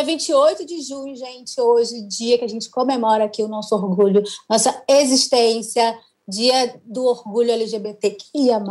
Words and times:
Dia 0.00 0.06
28 0.06 0.64
de 0.64 0.80
junho, 0.80 1.14
gente, 1.14 1.60
hoje, 1.60 2.00
dia 2.00 2.38
que 2.38 2.44
a 2.46 2.48
gente 2.48 2.70
comemora 2.70 3.24
aqui 3.24 3.42
o 3.42 3.48
nosso 3.48 3.74
orgulho, 3.74 4.22
nossa 4.48 4.82
existência, 4.88 5.94
dia 6.26 6.80
do 6.86 7.04
orgulho 7.04 7.50
LGBTQIA+. 7.50 8.62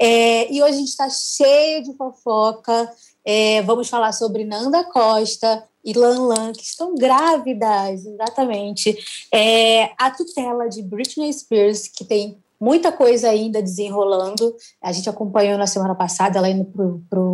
É, 0.00 0.52
e 0.52 0.62
hoje 0.62 0.72
a 0.72 0.78
gente 0.78 0.88
está 0.88 1.10
cheio 1.10 1.82
de 1.82 1.96
fofoca. 1.96 2.88
É, 3.24 3.60
vamos 3.62 3.88
falar 3.88 4.12
sobre 4.12 4.44
Nanda 4.44 4.84
Costa 4.84 5.64
e 5.84 5.92
Lan 5.92 6.28
Lan, 6.28 6.52
que 6.52 6.62
estão 6.62 6.94
grávidas, 6.94 8.06
exatamente. 8.06 8.96
É, 9.34 9.90
a 9.98 10.12
tutela 10.12 10.68
de 10.68 10.80
Britney 10.80 11.32
Spears, 11.32 11.88
que 11.88 12.04
tem 12.04 12.38
muita 12.60 12.92
coisa 12.92 13.30
ainda 13.30 13.60
desenrolando. 13.60 14.54
A 14.80 14.92
gente 14.92 15.10
acompanhou 15.10 15.58
na 15.58 15.66
semana 15.66 15.96
passada, 15.96 16.38
ela 16.38 16.48
indo 16.48 16.66
para 17.10 17.26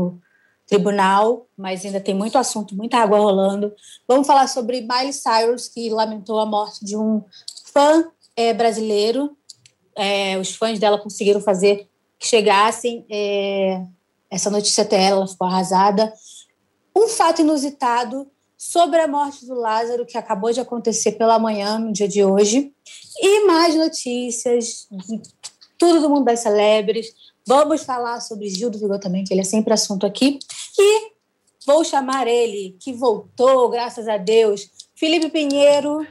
tribunal, 0.67 1.47
mas 1.57 1.85
ainda 1.85 2.01
tem 2.01 2.15
muito 2.15 2.39
assunto, 2.39 2.75
muita 2.75 2.99
água 2.99 3.19
rolando. 3.19 3.73
Vamos 4.07 4.27
falar 4.27 4.47
sobre 4.47 4.81
Miley 4.81 5.13
Cyrus, 5.13 5.69
que 5.69 5.91
lamentou 5.91 6.41
a 6.41 6.47
morte 6.47 6.85
de 6.85 6.97
um 6.97 7.23
fã 7.73 8.05
é, 8.37 8.55
brasileiro. 8.55 9.37
É, 9.97 10.39
os 10.39 10.55
fãs 10.55 10.79
dela 10.79 10.99
conseguiram 10.99 11.41
fazer 11.41 11.89
que 12.19 12.27
chegassem 12.27 13.05
é, 13.11 13.85
essa 14.31 14.49
notícia 14.49 14.83
até 14.83 15.03
ela, 15.03 15.19
ela 15.19 15.29
ficou 15.29 15.47
arrasada. 15.47 16.13
Um 16.97 17.09
fato 17.09 17.43
inusitado 17.43 18.31
sobre 18.57 19.01
a 19.01 19.09
morte 19.09 19.45
do 19.45 19.55
Lázaro, 19.55 20.07
que 20.07 20.17
acabou 20.17 20.53
de 20.53 20.61
acontecer 20.61 21.13
pela 21.13 21.39
manhã, 21.39 21.79
no 21.79 21.93
dia 21.93 22.07
de 22.07 22.25
hoje. 22.25 22.73
E 23.21 23.45
mais 23.45 23.75
notícias 23.75 24.87
de 24.91 25.21
tudo 25.77 26.01
do 26.01 26.09
mundo 26.09 26.25
das 26.25 26.41
celebres. 26.41 27.13
Vamos 27.47 27.83
falar 27.83 28.21
sobre 28.21 28.49
Gil 28.49 28.71
do 28.71 28.79
Vigor 28.79 28.99
também, 29.01 29.25
que 29.25 29.35
ele 29.35 29.41
é 29.41 29.45
sempre 29.45 29.75
assunto 29.75 30.07
aqui. 30.07 30.39
E 30.79 31.13
vou 31.67 31.85
chamar 31.85 32.29
ele, 32.29 32.77
que 32.81 32.93
voltou, 32.93 33.69
graças 33.69 34.07
a 34.07 34.17
Deus, 34.17 34.71
Felipe 34.95 35.29
Pinheiro. 35.29 36.07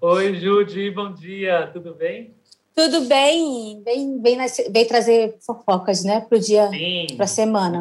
Oi, 0.00 0.34
Judy, 0.34 0.90
bom 0.90 1.12
dia, 1.14 1.70
tudo 1.72 1.94
bem? 1.94 2.34
Tudo 2.74 3.02
bem, 3.02 3.82
vem, 3.84 4.20
vem, 4.20 4.36
vem 4.70 4.86
trazer 4.86 5.38
fofocas, 5.46 6.04
né, 6.04 6.20
para 6.20 6.36
o 6.36 6.40
dia, 6.40 6.68
para 7.16 7.24
a 7.24 7.28
semana. 7.28 7.80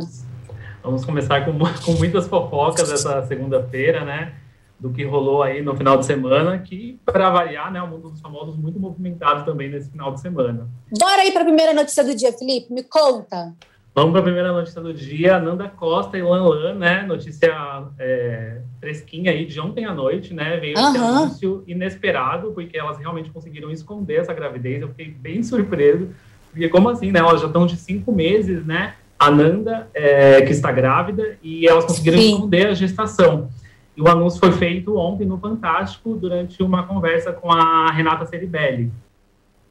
Vamos 0.82 1.04
começar 1.04 1.44
com, 1.44 1.52
com 1.84 1.92
muitas 1.94 2.28
fofocas 2.28 2.92
essa 2.92 3.26
segunda-feira, 3.28 4.06
né? 4.06 4.36
Do 4.84 4.90
que 4.90 5.06
rolou 5.06 5.42
aí 5.42 5.62
no 5.62 5.78
final 5.78 5.98
de 5.98 6.06
semana, 6.06 6.60
que, 6.60 7.00
para 7.06 7.30
variar, 7.30 7.72
né, 7.72 7.82
o 7.82 7.88
mundo 7.88 8.10
dos 8.10 8.20
famosos 8.20 8.58
muito 8.58 8.78
movimentado 8.78 9.46
também 9.46 9.70
nesse 9.70 9.90
final 9.90 10.14
de 10.14 10.20
semana. 10.20 10.68
Bora 11.00 11.22
aí 11.22 11.32
para 11.32 11.44
a 11.44 11.46
primeira 11.46 11.74
notícia 11.74 12.04
do 12.04 12.14
dia, 12.14 12.34
Felipe, 12.34 12.74
me 12.74 12.84
conta. 12.84 13.54
Vamos 13.96 14.12
para 14.12 14.20
a 14.20 14.24
primeira 14.24 14.52
notícia 14.52 14.82
do 14.82 14.94
dia, 14.94 15.40
Nanda 15.40 15.70
Costa 15.70 16.18
e 16.18 16.22
Lan 16.22 16.50
Lan, 16.50 16.74
né? 16.74 17.02
Notícia 17.04 17.56
é, 17.98 18.58
fresquinha 18.82 19.32
aí 19.32 19.46
de 19.46 19.58
ontem 19.58 19.86
à 19.86 19.94
noite, 19.94 20.34
né? 20.34 20.58
Veio 20.58 20.78
uhum. 20.78 20.90
esse 20.90 20.98
anúncio 20.98 21.64
inesperado, 21.66 22.52
porque 22.52 22.78
elas 22.78 22.98
realmente 22.98 23.30
conseguiram 23.30 23.72
esconder 23.72 24.20
essa 24.20 24.34
gravidez. 24.34 24.82
Eu 24.82 24.90
fiquei 24.90 25.12
bem 25.12 25.42
surpreso, 25.44 26.10
porque 26.52 26.68
como 26.68 26.90
assim, 26.90 27.10
né? 27.10 27.22
Elas 27.22 27.40
já 27.40 27.48
estão 27.48 27.66
de 27.66 27.78
cinco 27.78 28.12
meses, 28.12 28.66
né? 28.66 28.96
A 29.18 29.32
Nanda, 29.32 29.88
é, 29.94 30.42
que 30.42 30.52
está 30.52 30.74
grávida, 30.74 31.38
e 31.42 31.66
elas 31.66 31.86
conseguiram 31.86 32.18
Sim. 32.18 32.34
esconder 32.34 32.68
a 32.68 32.74
gestação. 32.74 33.50
E 33.96 34.02
o 34.02 34.08
anúncio 34.08 34.40
foi 34.40 34.52
feito 34.52 34.98
ontem 34.98 35.26
no 35.26 35.38
Fantástico, 35.38 36.16
durante 36.16 36.64
uma 36.64 36.84
conversa 36.84 37.32
com 37.32 37.52
a 37.52 37.92
Renata 37.92 38.26
Ceribelli. 38.26 38.92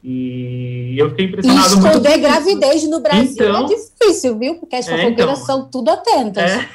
E 0.03 0.95
eu 0.97 1.09
fiquei 1.11 1.25
impressionado. 1.25 1.75
E 1.75 1.77
esconder 1.77 2.17
gravidez 2.17 2.89
no 2.89 2.99
Brasil 2.99 3.45
é 3.45 3.49
então, 3.49 3.65
é 3.65 3.67
difícil, 3.67 4.37
viu? 4.37 4.55
Porque 4.55 4.75
as 4.75 4.85
fofoqueiras 4.85 5.19
é, 5.19 5.23
então, 5.23 5.35
são 5.35 5.69
tudo 5.69 5.89
atentas. 5.89 6.51
É, 6.51 6.69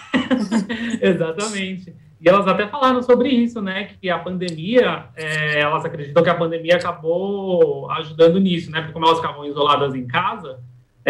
exatamente. 1.10 1.94
E 2.20 2.28
elas 2.28 2.48
até 2.48 2.66
falaram 2.66 3.02
sobre 3.02 3.28
isso, 3.28 3.60
né? 3.60 3.90
Que 4.00 4.08
a 4.08 4.18
pandemia, 4.18 5.04
é, 5.14 5.60
elas 5.60 5.84
acreditam 5.84 6.22
que 6.22 6.30
a 6.30 6.34
pandemia 6.34 6.76
acabou 6.76 7.90
ajudando 7.92 8.40
nisso, 8.40 8.70
né? 8.70 8.80
Porque 8.80 8.92
como 8.94 9.06
elas 9.06 9.18
ficavam 9.18 9.44
isoladas 9.44 9.94
em 9.94 10.06
casa, 10.06 10.58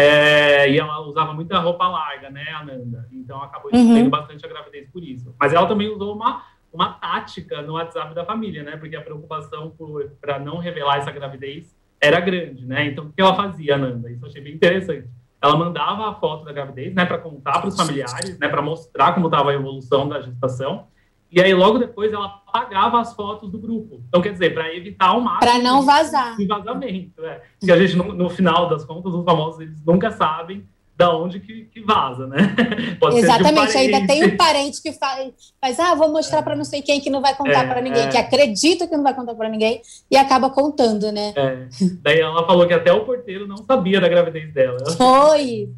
é, 0.01 0.71
e 0.71 0.79
ela 0.79 1.01
usava 1.01 1.33
muita 1.33 1.59
roupa 1.59 1.85
larga, 1.85 2.29
né, 2.29 2.45
Ananda? 2.51 3.05
Então 3.11 3.43
acabou 3.43 3.69
uhum. 3.73 3.95
tendo 3.95 4.09
bastante 4.09 4.45
a 4.45 4.47
gravidez 4.47 4.89
por 4.89 5.03
isso. 5.03 5.35
Mas 5.37 5.51
ela 5.51 5.67
também 5.67 5.89
usou 5.89 6.15
uma, 6.15 6.43
uma 6.71 6.93
tática 6.93 7.61
no 7.61 7.73
WhatsApp 7.73 8.15
da 8.15 8.23
família, 8.23 8.63
né? 8.63 8.77
Porque 8.77 8.95
a 8.95 9.01
preocupação 9.01 9.75
para 10.21 10.39
não 10.39 10.57
revelar 10.57 10.99
essa 10.99 11.11
gravidez 11.11 11.75
era 11.99 12.21
grande, 12.21 12.65
né? 12.65 12.85
Então, 12.85 13.07
o 13.07 13.11
que 13.11 13.21
ela 13.21 13.35
fazia, 13.35 13.77
Nanda? 13.77 14.09
Isso 14.09 14.23
eu 14.23 14.29
achei 14.29 14.41
bem 14.41 14.53
interessante. 14.53 15.05
Ela 15.41 15.57
mandava 15.57 16.09
a 16.09 16.15
foto 16.15 16.45
da 16.45 16.53
gravidez, 16.53 16.93
né, 16.93 17.05
para 17.05 17.17
contar 17.17 17.59
para 17.59 17.67
os 17.67 17.75
familiares, 17.75 18.37
né, 18.39 18.47
para 18.47 18.61
mostrar 18.61 19.13
como 19.13 19.27
estava 19.27 19.51
a 19.51 19.53
evolução 19.53 20.07
da 20.07 20.21
gestação. 20.21 20.87
E 21.31 21.39
aí, 21.39 21.53
logo 21.53 21.77
depois, 21.77 22.11
ela 22.11 22.25
apagava 22.25 22.99
as 22.99 23.13
fotos 23.13 23.51
do 23.51 23.59
grupo. 23.59 24.01
Então, 24.07 24.21
quer 24.21 24.31
dizer, 24.31 24.53
para 24.53 24.73
evitar 24.75 25.13
o 25.13 25.21
máximo... 25.21 25.39
Para 25.39 25.59
não 25.59 25.83
vazar. 25.83 26.35
De 26.35 26.45
vazamento, 26.47 27.23
é. 27.23 27.41
Porque 27.59 27.71
a 27.71 27.77
gente, 27.77 27.95
no, 27.95 28.13
no, 28.13 28.29
final 28.29 28.67
das 28.67 28.83
contas, 28.83 29.13
os 29.13 29.23
famosos, 29.23 29.61
eles 29.61 29.83
nunca 29.85 30.09
sabem 30.09 30.65
da 30.97 31.15
onde 31.15 31.39
que, 31.39 31.65
que 31.65 31.79
vaza, 31.79 32.27
né? 32.27 32.53
Pode 32.99 33.19
Exatamente, 33.19 33.77
um 33.77 33.79
ainda 33.79 34.05
tem 34.05 34.25
um 34.25 34.35
parente 34.35 34.81
que 34.81 34.91
faz, 34.91 35.31
faz 35.61 35.79
ah, 35.79 35.95
vou 35.95 36.11
mostrar 36.11 36.39
é. 36.39 36.41
para 36.41 36.57
não 36.57 36.65
sei 36.65 36.81
quem 36.81 36.99
que 36.99 37.09
não 37.09 37.21
vai 37.21 37.33
contar 37.37 37.63
é, 37.63 37.67
para 37.67 37.81
ninguém, 37.81 38.03
é. 38.03 38.07
que 38.09 38.17
acredita 38.17 38.85
que 38.85 38.97
não 38.97 39.03
vai 39.03 39.13
contar 39.13 39.33
para 39.33 39.47
ninguém 39.47 39.81
e 40.11 40.17
acaba 40.17 40.49
contando, 40.49 41.09
né? 41.09 41.31
É. 41.37 41.67
Daí 42.01 42.19
ela 42.19 42.45
falou 42.45 42.67
que 42.67 42.73
até 42.73 42.91
o 42.91 43.05
porteiro 43.05 43.47
não 43.47 43.55
sabia 43.57 44.01
da 44.01 44.09
gravidez 44.09 44.53
dela. 44.53 44.77
Foi. 44.97 45.69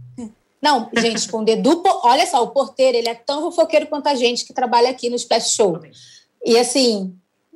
Não, 0.62 0.90
gente, 0.96 1.18
esconder 1.18 1.58
do. 1.58 1.82
Olha 2.04 2.26
só, 2.28 2.44
o 2.44 2.52
porteiro, 2.52 2.98
ele 2.98 3.10
é 3.10 3.16
tão 3.16 3.42
fofoqueiro 3.42 3.88
quanto 3.88 4.08
a 4.08 4.16
gente 4.16 4.46
que 4.46 4.54
trabalha 4.54 4.90
aqui 4.90 5.10
no 5.10 5.16
Splash 5.16 5.56
Show. 5.56 5.80
E 6.46 6.58
assim, 6.58 7.16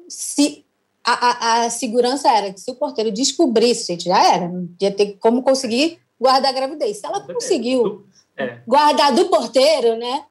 se 0.10 0.66
a, 1.04 1.14
a, 1.14 1.66
a, 1.66 1.70
segurança 1.70 2.30
era 2.30 2.52
que 2.52 2.60
se 2.60 2.72
o 2.72 2.76
porteiro 2.76 3.12
descobrisse, 3.12 3.94
gente, 3.94 4.06
já 4.06 4.34
era, 4.34 4.48
não 4.48 4.68
ia 4.82 4.92
ter 4.92 5.18
como 5.20 5.44
conseguir 5.44 6.00
guardar 6.20 6.52
a 6.52 6.56
gravidez. 6.56 6.98
Se 6.98 7.06
ela 7.06 7.22
conseguiu 7.22 8.08
é. 8.36 8.60
guardar 8.68 9.14
do 9.14 9.26
porteiro, 9.30 9.98
né? 9.98 10.26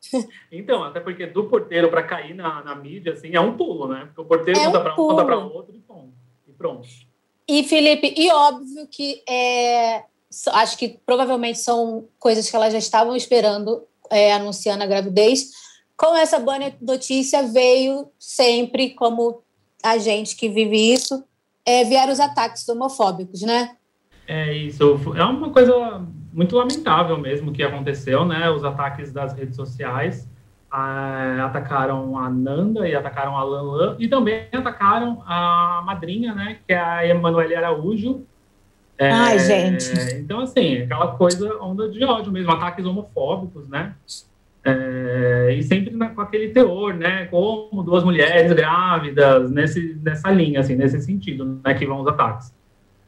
Então, 0.51 0.83
até 0.83 1.01
porque 1.01 1.27
do 1.27 1.45
porteiro 1.45 1.91
para 1.91 2.03
cair 2.03 2.35
na, 2.35 2.63
na 2.63 2.75
mídia, 2.75 3.13
assim, 3.13 3.35
é 3.35 3.41
um 3.41 3.57
pulo, 3.57 3.89
né? 3.89 4.07
Porque 4.07 4.21
o 4.21 4.25
porteiro 4.25 4.59
é 4.59 4.65
conta 4.65 4.79
um 4.79 4.83
para 4.93 5.19
um, 5.19 5.25
para 5.25 5.39
outro 5.39 5.75
e 5.75 5.81
pronto. 5.81 6.13
E 6.49 6.53
pronto. 6.53 6.89
E, 7.47 7.63
Felipe, 7.65 8.15
e 8.17 8.31
óbvio 8.31 8.89
que 8.91 9.23
é, 9.29 10.05
acho 10.53 10.79
que 10.79 11.01
provavelmente 11.05 11.59
são 11.59 12.07
coisas 12.19 12.49
que 12.49 12.57
elas 12.57 12.73
já 12.73 12.79
estavam 12.79 13.15
esperando 13.15 13.83
é, 14.11 14.33
anunciando 14.33 14.85
a 14.85 14.87
gravidez. 14.87 15.51
Com 15.97 16.17
essa 16.17 16.39
boa 16.39 16.59
notícia 16.81 17.43
veio 17.43 18.09
sempre, 18.19 18.91
como 18.91 19.43
a 19.83 19.99
gente 19.99 20.37
que 20.37 20.49
vive 20.49 20.93
isso, 20.93 21.25
é, 21.65 21.85
vieram 21.85 22.13
os 22.13 22.21
ataques 22.21 22.69
homofóbicos, 22.69 23.43
né? 23.43 23.77
É 24.27 24.53
isso. 24.53 24.99
É 25.17 25.25
uma 25.25 25.51
coisa 25.51 26.03
muito 26.33 26.57
lamentável 26.57 27.19
mesmo 27.19 27.53
que 27.53 27.63
aconteceu, 27.63 28.25
né? 28.25 28.51
Os 28.51 28.65
ataques 28.65 29.13
das 29.13 29.35
redes 29.35 29.55
sociais 29.55 30.29
ah, 30.71 31.45
atacaram 31.47 32.19
a 32.19 32.29
Nanda 32.29 32.89
e 32.89 32.95
atacaram 32.95 33.37
a 33.37 33.45
Lanlan 33.45 33.97
e 33.99 34.09
também 34.09 34.49
atacaram 34.53 35.23
a 35.27 35.83
madrinha, 35.85 36.35
né? 36.35 36.59
Que 36.67 36.73
é 36.73 36.81
a 36.81 37.07
Emanuele 37.07 37.55
Araújo. 37.55 38.27
É, 38.99 39.11
Ai, 39.11 39.39
gente. 39.39 39.93
Então, 40.17 40.41
assim, 40.41 40.83
aquela 40.83 41.09
coisa, 41.17 41.57
onda 41.61 41.89
de 41.89 42.05
ódio 42.05 42.31
mesmo, 42.31 42.51
ataques 42.53 42.85
homofóbicos, 42.85 43.69
né? 43.69 43.95
É, 44.65 45.55
e 45.59 45.63
sempre 45.63 45.95
na, 45.95 46.11
com 46.11 46.21
aquele 46.21 46.49
teor, 46.51 46.95
né? 46.95 47.27
Como 47.27 47.83
duas 47.83 48.05
mulheres 48.05 48.53
grávidas, 48.53 49.51
nesse, 49.51 49.99
nessa 50.03 50.31
linha, 50.31 50.61
assim, 50.61 50.75
nesse 50.75 51.01
sentido, 51.01 51.61
né? 51.65 51.75
Que 51.75 51.87
vão 51.87 52.01
os 52.01 52.07
ataques. 52.07 52.55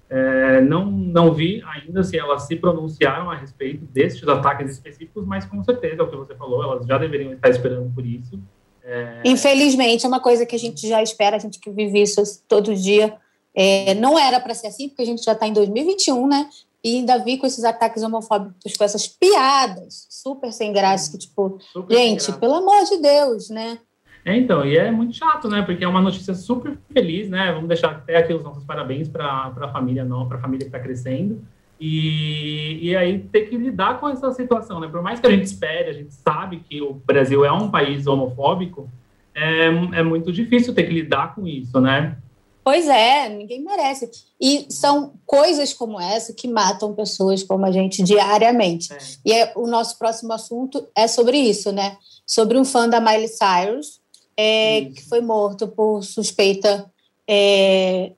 É, 0.08 0.60
não, 0.60 0.84
não 0.84 1.32
vi 1.32 1.62
ainda 1.66 2.02
se 2.04 2.16
elas 2.16 2.42
se 2.42 2.54
pronunciaram 2.56 3.30
a 3.30 3.36
respeito 3.36 3.84
destes 3.86 4.26
ataques 4.28 4.70
específicos, 4.70 5.26
mas 5.26 5.44
com 5.44 5.62
certeza, 5.64 6.02
é 6.02 6.04
o 6.04 6.08
que 6.08 6.16
você 6.16 6.34
falou, 6.34 6.62
elas 6.62 6.86
já 6.86 6.96
deveriam 6.96 7.32
estar 7.32 7.48
esperando 7.48 7.92
por 7.92 8.06
isso. 8.06 8.38
É... 8.84 9.22
Infelizmente, 9.24 10.04
é 10.04 10.08
uma 10.08 10.20
coisa 10.20 10.46
que 10.46 10.54
a 10.54 10.58
gente 10.58 10.86
já 10.86 11.02
espera, 11.02 11.36
a 11.36 11.40
gente 11.40 11.58
que 11.58 11.70
vive 11.70 12.00
isso 12.00 12.22
todo 12.46 12.74
dia. 12.74 13.16
É, 13.56 13.94
não 13.94 14.18
era 14.18 14.38
para 14.38 14.52
ser 14.52 14.66
assim, 14.66 14.88
porque 14.88 15.02
a 15.02 15.06
gente 15.06 15.24
já 15.24 15.32
está 15.32 15.46
em 15.48 15.52
2021, 15.54 16.28
né? 16.28 16.48
E 16.84 16.98
ainda 16.98 17.16
vi 17.18 17.38
com 17.38 17.46
esses 17.46 17.64
ataques 17.64 18.02
homofóbicos, 18.02 18.76
com 18.76 18.84
essas 18.84 19.08
piadas 19.08 20.06
super 20.10 20.52
sem 20.52 20.72
graça, 20.72 21.10
que, 21.10 21.18
tipo, 21.18 21.58
super 21.72 21.96
gente, 21.96 22.32
pelo 22.34 22.54
amor 22.54 22.84
de 22.84 22.98
Deus, 23.00 23.48
né? 23.48 23.78
É, 24.24 24.36
então, 24.36 24.64
e 24.66 24.76
é 24.76 24.90
muito 24.90 25.16
chato, 25.16 25.48
né? 25.48 25.62
Porque 25.62 25.84
é 25.84 25.88
uma 25.88 26.02
notícia 26.02 26.34
super 26.34 26.76
feliz, 26.92 27.30
né? 27.30 27.52
Vamos 27.52 27.68
deixar 27.68 27.92
até 27.92 28.16
aqui 28.16 28.34
os 28.34 28.42
nossos 28.42 28.62
parabéns 28.64 29.08
para 29.08 29.52
a 29.56 29.68
família 29.68 30.04
não, 30.04 30.28
para 30.28 30.36
a 30.36 30.40
família 30.40 30.64
que 30.64 30.76
está 30.76 30.80
crescendo. 30.80 31.42
E, 31.80 32.78
e 32.82 32.96
aí 32.96 33.18
ter 33.20 33.42
que 33.42 33.56
lidar 33.56 33.98
com 34.00 34.08
essa 34.08 34.32
situação, 34.32 34.80
né? 34.80 34.88
Por 34.88 35.02
mais 35.02 35.18
que 35.18 35.26
a 35.26 35.30
gente 35.30 35.44
espere, 35.44 35.90
a 35.90 35.92
gente 35.92 36.12
sabe 36.12 36.58
que 36.68 36.82
o 36.82 36.94
Brasil 36.94 37.44
é 37.44 37.52
um 37.52 37.70
país 37.70 38.06
homofóbico, 38.06 38.90
é, 39.34 39.66
é 39.66 40.02
muito 40.02 40.32
difícil 40.32 40.74
ter 40.74 40.84
que 40.84 40.92
lidar 40.92 41.34
com 41.34 41.46
isso, 41.46 41.80
né? 41.80 42.16
Pois 42.66 42.88
é, 42.88 43.28
ninguém 43.28 43.62
merece. 43.62 44.10
E 44.40 44.66
são 44.68 45.12
coisas 45.24 45.72
como 45.72 46.00
essa 46.00 46.32
que 46.32 46.48
matam 46.48 46.92
pessoas 46.92 47.44
como 47.44 47.64
a 47.64 47.70
gente 47.70 48.02
diariamente. 48.02 48.92
É. 48.92 48.98
E 49.24 49.32
é, 49.32 49.52
o 49.54 49.68
nosso 49.68 49.96
próximo 49.96 50.32
assunto 50.32 50.84
é 50.92 51.06
sobre 51.06 51.38
isso, 51.38 51.70
né? 51.70 51.96
Sobre 52.26 52.58
um 52.58 52.64
fã 52.64 52.88
da 52.88 53.00
Miley 53.00 53.28
Cyrus, 53.28 54.00
é, 54.36 54.86
que 54.86 55.08
foi 55.08 55.20
morto 55.20 55.68
por 55.68 56.02
suspeita 56.02 56.90
é, 57.28 58.10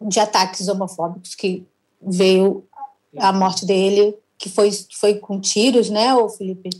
de 0.00 0.20
ataques 0.20 0.68
homofóbicos, 0.68 1.34
que 1.34 1.66
veio 2.00 2.64
a 3.18 3.32
morte 3.32 3.66
dele, 3.66 4.14
que 4.38 4.48
foi, 4.48 4.70
foi 5.00 5.14
com 5.14 5.40
tiros, 5.40 5.90
né, 5.90 6.14
ô 6.14 6.28
Felipe? 6.28 6.70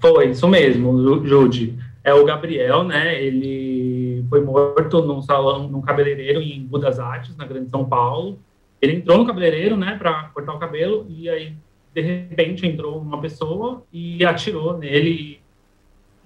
Foi, 0.00 0.32
isso 0.32 0.48
mesmo, 0.48 1.24
Jude. 1.24 1.78
É 2.02 2.12
o 2.12 2.24
Gabriel, 2.24 2.82
né? 2.82 3.22
Ele 3.22 3.91
foi 4.32 4.40
morto 4.40 5.02
num 5.02 5.20
salão, 5.20 5.68
num 5.68 5.82
cabeleireiro 5.82 6.40
em 6.40 6.64
Budas 6.64 6.98
Artes, 6.98 7.36
na 7.36 7.44
Grande 7.44 7.68
São 7.68 7.84
Paulo. 7.84 8.38
Ele 8.80 8.94
entrou 8.94 9.18
no 9.18 9.26
cabeleireiro, 9.26 9.76
né, 9.76 9.94
para 9.98 10.30
cortar 10.32 10.54
o 10.54 10.58
cabelo, 10.58 11.04
e 11.06 11.28
aí, 11.28 11.54
de 11.94 12.00
repente, 12.00 12.66
entrou 12.66 12.98
uma 12.98 13.20
pessoa 13.20 13.82
e 13.92 14.24
atirou 14.24 14.78
nele 14.78 15.38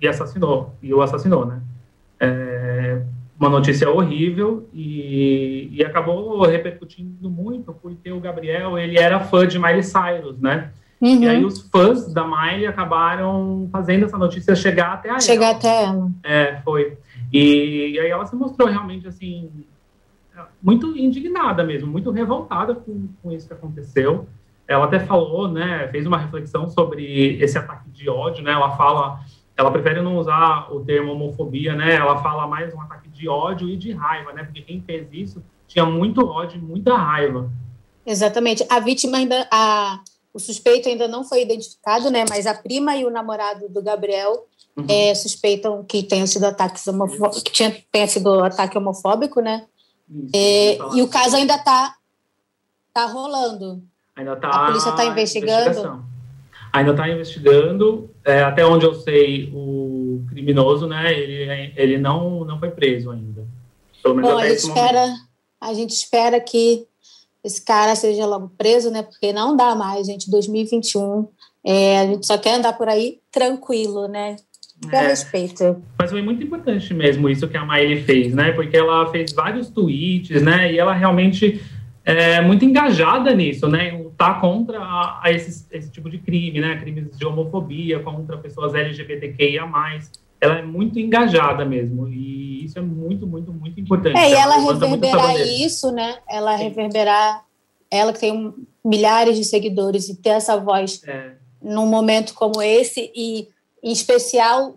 e, 0.00 0.06
assassinou, 0.06 0.72
e 0.80 0.94
o 0.94 1.02
assassinou, 1.02 1.46
né? 1.46 1.60
É, 2.20 3.02
uma 3.40 3.48
notícia 3.48 3.90
horrível 3.90 4.68
e, 4.72 5.68
e, 5.72 5.84
acabou 5.84 6.46
repercutindo 6.46 7.28
muito 7.28 7.72
porque 7.72 8.12
o 8.12 8.20
Gabriel 8.20 8.78
ele 8.78 8.96
era 8.96 9.18
fã 9.18 9.44
de 9.48 9.58
Miley 9.58 9.82
Cyrus, 9.82 10.38
né? 10.38 10.70
Uhum. 11.00 11.22
E 11.22 11.28
aí 11.28 11.44
os 11.44 11.60
fãs 11.68 12.12
da 12.12 12.24
Miley 12.26 12.66
acabaram 12.66 13.68
fazendo 13.70 14.06
essa 14.06 14.16
notícia 14.16 14.54
chegar 14.54 14.94
até 14.94 15.10
ela. 15.10 15.20
Chegar 15.20 15.50
até 15.50 15.84
ela. 15.84 16.10
É, 16.22 16.60
foi. 16.64 16.96
E, 17.32 17.92
e, 17.94 18.00
aí 18.00 18.08
ela 18.08 18.24
se 18.24 18.34
mostrou 18.34 18.68
realmente 18.68 19.06
assim 19.06 19.50
muito 20.62 20.96
indignada 20.96 21.64
mesmo, 21.64 21.90
muito 21.90 22.10
revoltada 22.10 22.74
com, 22.74 23.08
com 23.22 23.32
isso 23.32 23.46
que 23.46 23.54
aconteceu. 23.54 24.26
Ela 24.68 24.86
até 24.86 24.98
falou, 24.98 25.48
né, 25.48 25.88
fez 25.88 26.06
uma 26.06 26.18
reflexão 26.18 26.68
sobre 26.68 27.38
esse 27.40 27.56
ataque 27.56 27.88
de 27.90 28.08
ódio, 28.08 28.42
né? 28.42 28.52
Ela 28.52 28.76
fala 28.76 29.20
ela 29.56 29.70
prefere 29.70 30.02
não 30.02 30.18
usar 30.18 30.70
o 30.70 30.80
termo 30.80 31.12
homofobia, 31.12 31.74
né? 31.74 31.94
Ela 31.94 32.22
fala 32.22 32.46
mais 32.46 32.74
um 32.74 32.80
ataque 32.80 33.08
de 33.08 33.26
ódio 33.26 33.68
e 33.68 33.76
de 33.76 33.90
raiva, 33.92 34.32
né? 34.32 34.44
Porque 34.44 34.60
quem 34.60 34.82
fez 34.82 35.08
isso 35.10 35.42
tinha 35.66 35.86
muito 35.86 36.26
ódio 36.26 36.58
e 36.58 36.60
muita 36.62 36.94
raiva. 36.94 37.50
Exatamente. 38.04 38.64
A 38.68 38.78
vítima 38.80 39.16
ainda, 39.16 39.48
a, 39.50 39.98
o 40.36 40.38
suspeito 40.38 40.88
ainda 40.88 41.08
não 41.08 41.24
foi 41.24 41.42
identificado, 41.42 42.10
né? 42.10 42.24
Mas 42.28 42.46
a 42.46 42.54
prima 42.54 42.96
e 42.96 43.04
o 43.04 43.10
namorado 43.10 43.68
do 43.68 43.82
Gabriel 43.82 44.46
uhum. 44.76 44.86
é, 44.88 45.14
suspeitam 45.14 45.82
que 45.82 46.02
tenha 46.02 46.26
sido 46.26 46.44
ataques 46.44 46.86
homofóbicos, 46.86 47.42
que 47.42 47.52
tinha, 47.52 47.76
tenha 47.90 48.06
sido 48.06 48.44
ataque 48.44 48.76
homofóbico, 48.76 49.40
né? 49.40 49.64
É, 50.34 50.78
e 50.94 51.02
o 51.02 51.08
caso 51.08 51.36
ainda 51.36 51.56
está 51.56 51.94
tá 52.92 53.06
rolando. 53.06 53.82
Ainda 54.14 54.36
tá 54.36 54.48
a 54.48 54.66
polícia 54.66 54.90
está 54.90 55.04
investigando 55.04 56.04
ainda 56.78 56.90
está 56.90 57.08
investigando. 57.08 58.10
É, 58.24 58.42
até 58.42 58.64
onde 58.66 58.84
eu 58.84 58.94
sei, 58.94 59.50
o 59.54 60.24
criminoso, 60.28 60.86
né, 60.86 61.12
ele, 61.18 61.72
ele 61.76 61.98
não, 61.98 62.44
não 62.44 62.58
foi 62.58 62.70
preso 62.70 63.10
ainda. 63.10 63.46
Bom, 64.04 64.38
a 64.38 64.48
gente, 64.48 64.58
espera, 64.58 65.14
a 65.60 65.74
gente 65.74 65.90
espera 65.90 66.40
que 66.40 66.86
esse 67.46 67.64
cara 67.64 67.94
seja 67.94 68.26
logo 68.26 68.50
preso, 68.58 68.90
né, 68.90 69.02
porque 69.02 69.32
não 69.32 69.56
dá 69.56 69.74
mais, 69.74 70.06
gente, 70.06 70.30
2021, 70.30 71.28
é, 71.64 72.00
a 72.00 72.06
gente 72.06 72.26
só 72.26 72.36
quer 72.36 72.56
andar 72.56 72.72
por 72.74 72.88
aí 72.88 73.18
tranquilo, 73.30 74.08
né, 74.08 74.36
com 74.82 74.96
é, 74.96 75.08
respeito. 75.08 75.82
Mas 75.98 76.10
foi 76.10 76.22
muito 76.22 76.42
importante 76.42 76.92
mesmo 76.92 77.28
isso 77.28 77.48
que 77.48 77.56
a 77.56 77.64
Miley 77.64 78.02
fez, 78.02 78.34
né, 78.34 78.52
porque 78.52 78.76
ela 78.76 79.06
fez 79.10 79.32
vários 79.32 79.68
tweets, 79.68 80.42
né, 80.42 80.72
e 80.72 80.78
ela 80.78 80.92
realmente 80.92 81.62
é 82.04 82.40
muito 82.40 82.64
engajada 82.64 83.34
nisso, 83.34 83.66
né, 83.68 83.90
lutar 84.16 84.40
contra 84.40 84.78
a, 84.78 85.20
a 85.22 85.30
esse, 85.30 85.66
esse, 85.70 85.90
tipo 85.90 86.08
de 86.08 86.18
crime, 86.18 86.58
né? 86.58 86.76
Crimes 86.76 87.16
de 87.16 87.26
homofobia, 87.26 88.00
contra 88.00 88.38
pessoas 88.38 88.74
LGBTQIA+. 88.74 89.68
Ela 90.40 90.58
é 90.58 90.62
muito 90.62 90.98
engajada 90.98 91.64
mesmo, 91.64 92.08
e 92.08 92.35
isso 92.76 92.78
é 92.78 92.82
muito, 92.82 93.26
muito, 93.26 93.52
muito 93.52 93.80
importante. 93.80 94.16
É, 94.16 94.30
e 94.30 94.32
ela, 94.34 94.56
ela 94.56 94.72
reverberar 94.72 95.40
isso, 95.40 95.90
né? 95.90 96.18
Ela 96.28 96.56
Sim. 96.56 96.64
reverberar, 96.64 97.44
ela 97.90 98.12
que 98.12 98.20
tem 98.20 98.32
um, 98.32 98.52
milhares 98.84 99.36
de 99.36 99.44
seguidores, 99.44 100.08
e 100.08 100.14
ter 100.14 100.30
essa 100.30 100.56
voz 100.56 101.00
é. 101.06 101.32
num 101.62 101.86
momento 101.86 102.34
como 102.34 102.60
esse, 102.60 103.10
e 103.14 103.48
em 103.82 103.92
especial 103.92 104.76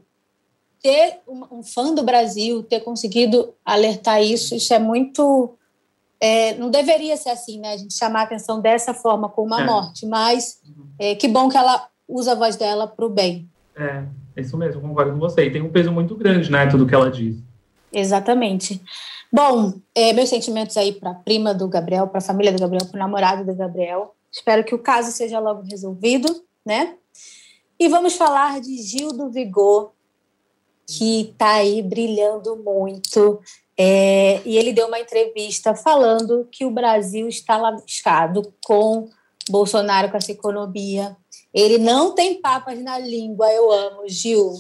ter 0.82 1.20
um, 1.28 1.60
um 1.60 1.64
fã 1.64 1.94
do 1.94 2.04
Brasil, 2.04 2.64
ter 2.64 2.80
conseguido 2.80 3.54
alertar 3.66 4.24
isso, 4.24 4.56
isso 4.56 4.74
é 4.74 4.80
muito 4.80 5.56
é, 6.22 6.54
não 6.56 6.70
deveria 6.70 7.16
ser 7.16 7.30
assim, 7.30 7.60
né? 7.60 7.74
A 7.74 7.78
gente 7.78 7.94
chamar 7.94 8.22
a 8.22 8.24
atenção 8.24 8.60
dessa 8.60 8.94
forma 8.94 9.30
com 9.30 9.44
uma 9.44 9.62
é. 9.62 9.66
morte, 9.66 10.06
mas 10.06 10.62
é, 10.98 11.16
que 11.16 11.28
bom 11.28 11.50
que 11.50 11.58
ela 11.58 11.88
usa 12.08 12.34
a 12.34 12.36
voz 12.36 12.56
dela 12.56 12.88
para 12.88 13.06
o 13.06 13.10
bem. 13.10 13.50
É, 13.76 14.04
é, 14.36 14.42
isso 14.42 14.58
mesmo, 14.58 14.82
concordo 14.82 15.14
com 15.14 15.20
você. 15.20 15.46
E 15.46 15.52
tem 15.52 15.62
um 15.62 15.70
peso 15.70 15.92
muito 15.92 16.16
grande, 16.16 16.52
né? 16.52 16.68
Tudo 16.68 16.86
que 16.86 16.94
ela 16.94 17.10
diz. 17.10 17.42
Exatamente. 17.92 18.82
Bom, 19.32 19.74
é, 19.94 20.12
meus 20.14 20.30
sentimentos 20.30 20.76
aí 20.78 20.94
para 20.94 21.12
a 21.12 21.16
prima 21.16 21.54
do 21.54 21.68
Gabriel, 21.68 22.08
para 22.08 22.18
a 22.18 22.22
família 22.22 22.52
do 22.52 22.60
Gabriel, 22.60 22.86
para 22.86 22.96
o 22.96 23.00
namorado 23.00 23.46
do 23.46 23.56
Gabriel. 23.56 24.16
Espero 24.32 24.64
que 24.64 24.74
o 24.74 24.80
caso 24.80 25.12
seja 25.12 25.40
logo 25.40 25.62
resolvido, 25.62 26.44
né? 26.66 26.96
E 27.80 27.88
vamos 27.88 28.16
falar 28.16 28.60
de 28.60 28.76
Gil 28.82 29.10
do 29.10 29.30
Vigor, 29.30 29.92
que 30.88 31.22
está 31.32 31.54
aí 31.54 31.82
brilhando 31.82 32.58
muito. 32.58 33.40
É, 33.78 34.42
e 34.46 34.58
ele 34.58 34.74
deu 34.74 34.88
uma 34.88 35.00
entrevista 35.00 35.74
falando 35.74 36.48
que 36.52 36.66
o 36.66 36.72
Brasil 36.72 37.28
está 37.28 37.56
lascado 37.56 38.54
com 38.66 39.08
Bolsonaro, 39.50 40.10
com 40.10 40.18
essa 40.18 40.32
economia. 40.32 41.16
Ele 41.54 41.78
não 41.78 42.14
tem 42.14 42.42
papas 42.42 42.78
na 42.80 43.00
língua, 43.00 43.52
eu 43.52 43.72
amo, 43.72 44.08
Gil. 44.08 44.54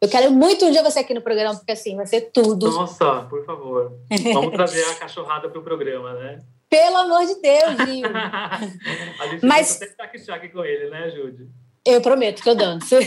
Eu 0.00 0.08
quero 0.10 0.30
muito 0.30 0.66
um 0.66 0.70
dia 0.70 0.82
você 0.82 0.98
aqui 0.98 1.14
no 1.14 1.22
programa, 1.22 1.56
porque 1.56 1.72
assim, 1.72 1.96
vai 1.96 2.06
ser 2.06 2.30
tudo. 2.32 2.70
Nossa, 2.70 3.22
por 3.30 3.44
favor. 3.46 3.98
Vamos 4.32 4.52
trazer 4.52 4.84
a 4.84 4.94
cachorrada 4.94 5.48
para 5.48 5.58
o 5.58 5.62
programa, 5.62 6.12
né? 6.14 6.38
Pelo 6.68 6.96
amor 6.98 7.24
de 7.24 7.40
Deus, 7.40 7.88
Gil. 7.88 8.06
a 8.12 9.26
gente 9.28 9.46
Mas... 9.46 9.78
vai 9.78 9.88
até 9.88 10.32
aqui 10.34 10.48
com 10.50 10.64
ele, 10.64 10.90
né, 10.90 11.10
Júlio? 11.10 11.48
Eu 11.84 12.00
prometo 12.02 12.42
que 12.42 12.50
eu 12.50 12.54
danço. 12.54 12.96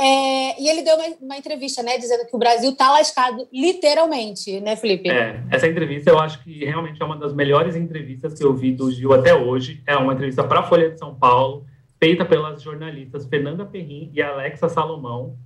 É, 0.00 0.62
e 0.62 0.68
ele 0.68 0.82
deu 0.82 0.94
uma, 0.94 1.06
uma, 1.20 1.36
entrevista, 1.36 1.82
né, 1.82 1.98
dizendo 1.98 2.24
que 2.24 2.36
o 2.36 2.38
Brasil 2.38 2.70
está 2.70 2.92
lascado, 2.92 3.48
literalmente, 3.52 4.60
né, 4.60 4.76
Felipe? 4.76 5.10
É, 5.10 5.42
essa 5.50 5.66
entrevista 5.66 6.08
eu 6.08 6.20
acho 6.20 6.40
que 6.44 6.64
realmente 6.64 7.02
é 7.02 7.04
uma 7.04 7.16
das 7.16 7.34
melhores 7.34 7.74
entrevistas 7.74 8.32
que 8.32 8.44
eu 8.44 8.54
vi 8.54 8.70
do 8.70 8.92
Gil 8.92 9.12
até 9.12 9.34
hoje. 9.34 9.82
É 9.84 9.96
uma 9.96 10.12
entrevista 10.12 10.44
para 10.44 10.60
a 10.60 10.62
Folha 10.62 10.88
de 10.88 11.00
São 11.00 11.16
Paulo, 11.16 11.66
feita 11.98 12.24
pelas 12.24 12.62
jornalistas 12.62 13.26
Fernanda 13.26 13.64
Perrin 13.64 14.10
e 14.12 14.22
Alexa 14.22 14.68
Salomão. 14.68 15.36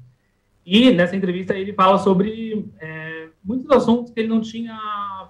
E 0.65 0.93
nessa 0.93 1.17
entrevista 1.17 1.55
ele 1.55 1.73
fala 1.73 1.99
sobre 1.99 2.71
é, 2.79 3.29
muitos 3.43 3.69
assuntos 3.71 4.13
que 4.13 4.21
ele 4.21 4.29
não 4.29 4.41
tinha 4.41 4.77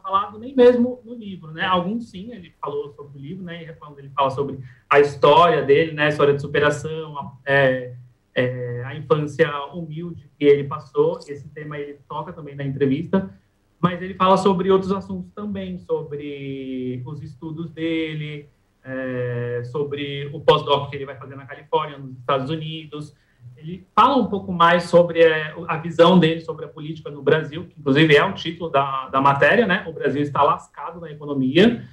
falado 0.03 0.39
nem 0.39 0.55
mesmo 0.55 1.01
no 1.05 1.15
livro, 1.15 1.53
né? 1.53 1.65
Alguns 1.65 2.11
sim, 2.11 2.33
ele 2.33 2.53
falou 2.61 2.93
sobre 2.93 3.19
o 3.19 3.21
livro, 3.21 3.43
né? 3.43 3.63
E 3.63 3.69
ele 3.99 4.11
fala 4.11 4.31
sobre 4.31 4.59
a 4.91 5.01
história 5.01 5.63
dele, 5.63 5.93
né? 5.93 6.07
A 6.07 6.09
história 6.09 6.35
de 6.35 6.43
superação, 6.43 7.33
é, 7.47 7.95
é, 8.35 8.83
a 8.85 8.95
infância 8.95 9.51
humilde 9.73 10.31
que 10.39 10.45
ele 10.45 10.65
passou. 10.65 11.19
Esse 11.27 11.49
tema 11.49 11.79
ele 11.79 11.99
toca 12.07 12.33
também 12.33 12.55
na 12.55 12.65
entrevista, 12.65 13.33
mas 13.81 14.03
ele 14.03 14.15
fala 14.15 14.37
sobre 14.37 14.71
outros 14.71 14.93
assuntos 14.93 15.33
também, 15.33 15.79
sobre 15.79 17.03
os 17.07 17.23
estudos 17.23 17.71
dele, 17.71 18.51
é, 18.85 19.63
sobre 19.65 20.29
o 20.33 20.41
pós-doc 20.41 20.91
que 20.91 20.97
ele 20.97 21.07
vai 21.07 21.17
fazer 21.17 21.37
na 21.37 21.47
Califórnia, 21.47 21.99
nos 21.99 22.19
Estados 22.19 22.51
Unidos. 22.51 23.15
Ele 23.57 23.87
fala 23.95 24.17
um 24.17 24.27
pouco 24.27 24.53
mais 24.53 24.85
sobre 24.85 25.21
é, 25.21 25.55
a 25.69 25.77
visão 25.77 26.19
dele 26.19 26.41
sobre 26.41 26.65
a 26.65 26.69
política 26.69 27.11
no 27.11 27.23
Brasil, 27.23 27.67
que 27.67 27.79
inclusive 27.79 28.17
é 28.17 28.25
o 28.25 28.33
título 28.33 28.71
da, 28.71 29.09
da 29.09 29.21
matéria, 29.21 29.67
né? 29.67 29.85
O 29.87 29.93
Brasil 29.93 30.23
está 30.23 30.43
lascado 30.43 31.01
na 31.01 31.11
economia. 31.11 31.85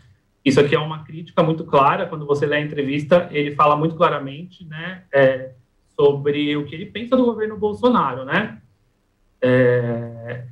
Isso 0.43 0.60
aqui 0.60 0.74
é 0.74 0.79
uma 0.79 1.03
crítica 1.03 1.43
muito 1.43 1.63
clara. 1.65 2.08
Quando 2.08 2.25
você 2.25 2.46
lê 2.46 2.58
a 2.58 2.62
entrevista, 2.62 3.27
ele 3.31 3.55
fala 3.55 3.75
muito 3.75 3.96
claramente, 3.96 4.65
né? 4.65 5.03
É, 5.12 5.51
sobre 6.00 6.55
o 6.55 6.65
que 6.65 6.74
ele 6.74 6.86
pensa 6.86 7.15
do 7.15 7.25
governo 7.25 7.58
Bolsonaro, 7.58 8.25
né? 8.25 8.62
É, 9.41 10.46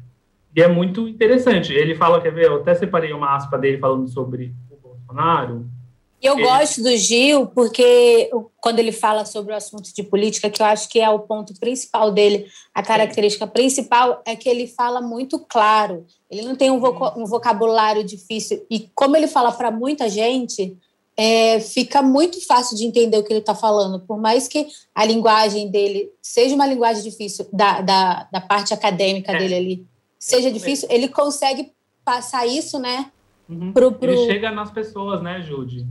e 0.55 0.61
é 0.61 0.67
muito 0.67 1.07
interessante. 1.07 1.73
Ele 1.73 1.95
fala, 1.95 2.21
quer 2.21 2.31
ver, 2.31 2.45
eu 2.45 2.57
até 2.57 2.73
separei 2.73 3.13
uma 3.13 3.35
aspa 3.35 3.57
dele 3.57 3.77
falando 3.77 4.07
sobre 4.07 4.53
o 4.69 4.75
Bolsonaro. 4.75 5.67
Eu 6.21 6.33
ele... 6.33 6.43
gosto 6.43 6.81
do 6.81 6.95
Gil 6.97 7.47
porque 7.47 8.29
quando 8.59 8.79
ele 8.79 8.91
fala 8.91 9.25
sobre 9.25 9.53
o 9.53 9.55
assunto 9.55 9.93
de 9.93 10.03
política, 10.03 10.49
que 10.49 10.61
eu 10.61 10.65
acho 10.65 10.89
que 10.89 10.99
é 10.99 11.09
o 11.09 11.19
ponto 11.19 11.53
principal 11.59 12.11
dele, 12.11 12.47
a 12.73 12.81
característica 12.81 13.45
Sim. 13.45 13.51
principal 13.51 14.21
é 14.25 14.35
que 14.35 14.49
ele 14.49 14.67
fala 14.67 14.99
muito 14.99 15.39
claro. 15.39 16.05
Ele 16.29 16.41
não 16.41 16.55
tem 16.55 16.71
um, 16.71 16.81
um 17.15 17.25
vocabulário 17.25 18.03
difícil 18.03 18.65
e 18.69 18.89
como 18.95 19.15
ele 19.15 19.27
fala 19.27 19.51
para 19.51 19.69
muita 19.69 20.09
gente, 20.09 20.75
é, 21.15 21.59
fica 21.59 22.01
muito 22.01 22.45
fácil 22.45 22.75
de 22.77 22.85
entender 22.85 23.17
o 23.17 23.23
que 23.23 23.33
ele 23.33 23.39
está 23.39 23.55
falando, 23.55 23.99
por 23.99 24.19
mais 24.19 24.47
que 24.47 24.67
a 24.93 25.05
linguagem 25.05 25.69
dele 25.69 26.11
seja 26.21 26.53
uma 26.53 26.67
linguagem 26.67 27.03
difícil, 27.03 27.47
da, 27.51 27.81
da, 27.81 28.27
da 28.31 28.41
parte 28.41 28.73
acadêmica 28.73 29.31
é. 29.31 29.37
dele 29.39 29.55
ali, 29.55 29.87
seja 30.19 30.51
difícil, 30.51 30.87
ele 30.91 31.07
consegue 31.07 31.71
passar 32.05 32.45
isso, 32.45 32.77
né? 32.77 33.11
Uhum. 33.49 33.71
Pro, 33.73 33.91
pro... 33.93 34.11
Ele 34.11 34.25
chega 34.25 34.51
nas 34.51 34.69
pessoas, 34.69 35.21
né, 35.23 35.41
Jude? 35.41 35.87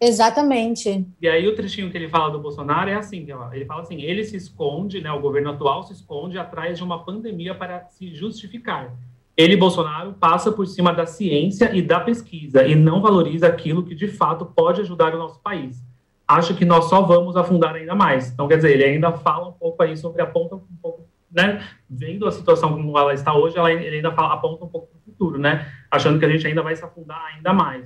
Exatamente. 0.00 1.06
E 1.20 1.28
aí 1.28 1.46
o 1.48 1.54
trechinho 1.54 1.90
que 1.90 1.96
ele 1.96 2.08
fala 2.08 2.30
do 2.30 2.38
Bolsonaro 2.38 2.88
é 2.88 2.94
assim, 2.94 3.26
ele 3.52 3.64
fala 3.64 3.82
assim, 3.82 4.00
ele 4.00 4.22
se 4.24 4.36
esconde, 4.36 5.00
né, 5.00 5.10
o 5.10 5.20
governo 5.20 5.50
atual 5.50 5.82
se 5.82 5.92
esconde 5.92 6.38
atrás 6.38 6.78
de 6.78 6.84
uma 6.84 7.04
pandemia 7.04 7.54
para 7.54 7.86
se 7.88 8.14
justificar. 8.14 8.94
Ele, 9.36 9.56
Bolsonaro, 9.56 10.14
passa 10.14 10.50
por 10.50 10.66
cima 10.66 10.92
da 10.92 11.06
ciência 11.06 11.74
e 11.74 11.80
da 11.80 12.00
pesquisa 12.00 12.66
e 12.66 12.74
não 12.74 13.00
valoriza 13.00 13.46
aquilo 13.46 13.84
que 13.84 13.94
de 13.94 14.08
fato 14.08 14.44
pode 14.44 14.80
ajudar 14.80 15.14
o 15.14 15.18
nosso 15.18 15.40
país. 15.40 15.80
Acha 16.26 16.52
que 16.52 16.64
nós 16.64 16.86
só 16.86 17.02
vamos 17.02 17.36
afundar 17.36 17.74
ainda 17.74 17.94
mais. 17.94 18.30
Então, 18.30 18.48
quer 18.48 18.56
dizer, 18.56 18.72
ele 18.72 18.84
ainda 18.84 19.12
fala 19.12 19.48
um 19.48 19.52
pouco 19.52 19.82
aí 19.82 19.96
sobre 19.96 20.22
a 20.22 20.26
ponta, 20.26 20.56
um 20.56 20.62
pouco, 20.82 21.06
né, 21.30 21.64
vendo 21.88 22.26
a 22.26 22.32
situação 22.32 22.72
como 22.72 22.98
ela 22.98 23.14
está 23.14 23.32
hoje, 23.32 23.56
ela, 23.56 23.70
ele 23.70 23.96
ainda 23.96 24.12
fala, 24.12 24.34
aponta 24.34 24.64
um 24.64 24.68
pouco 24.68 24.88
para 24.88 24.98
o 24.98 25.02
futuro, 25.02 25.38
né, 25.38 25.72
achando 25.90 26.18
que 26.18 26.24
a 26.24 26.28
gente 26.28 26.46
ainda 26.46 26.62
vai 26.62 26.74
se 26.74 26.84
afundar 26.84 27.24
ainda 27.32 27.52
mais. 27.52 27.84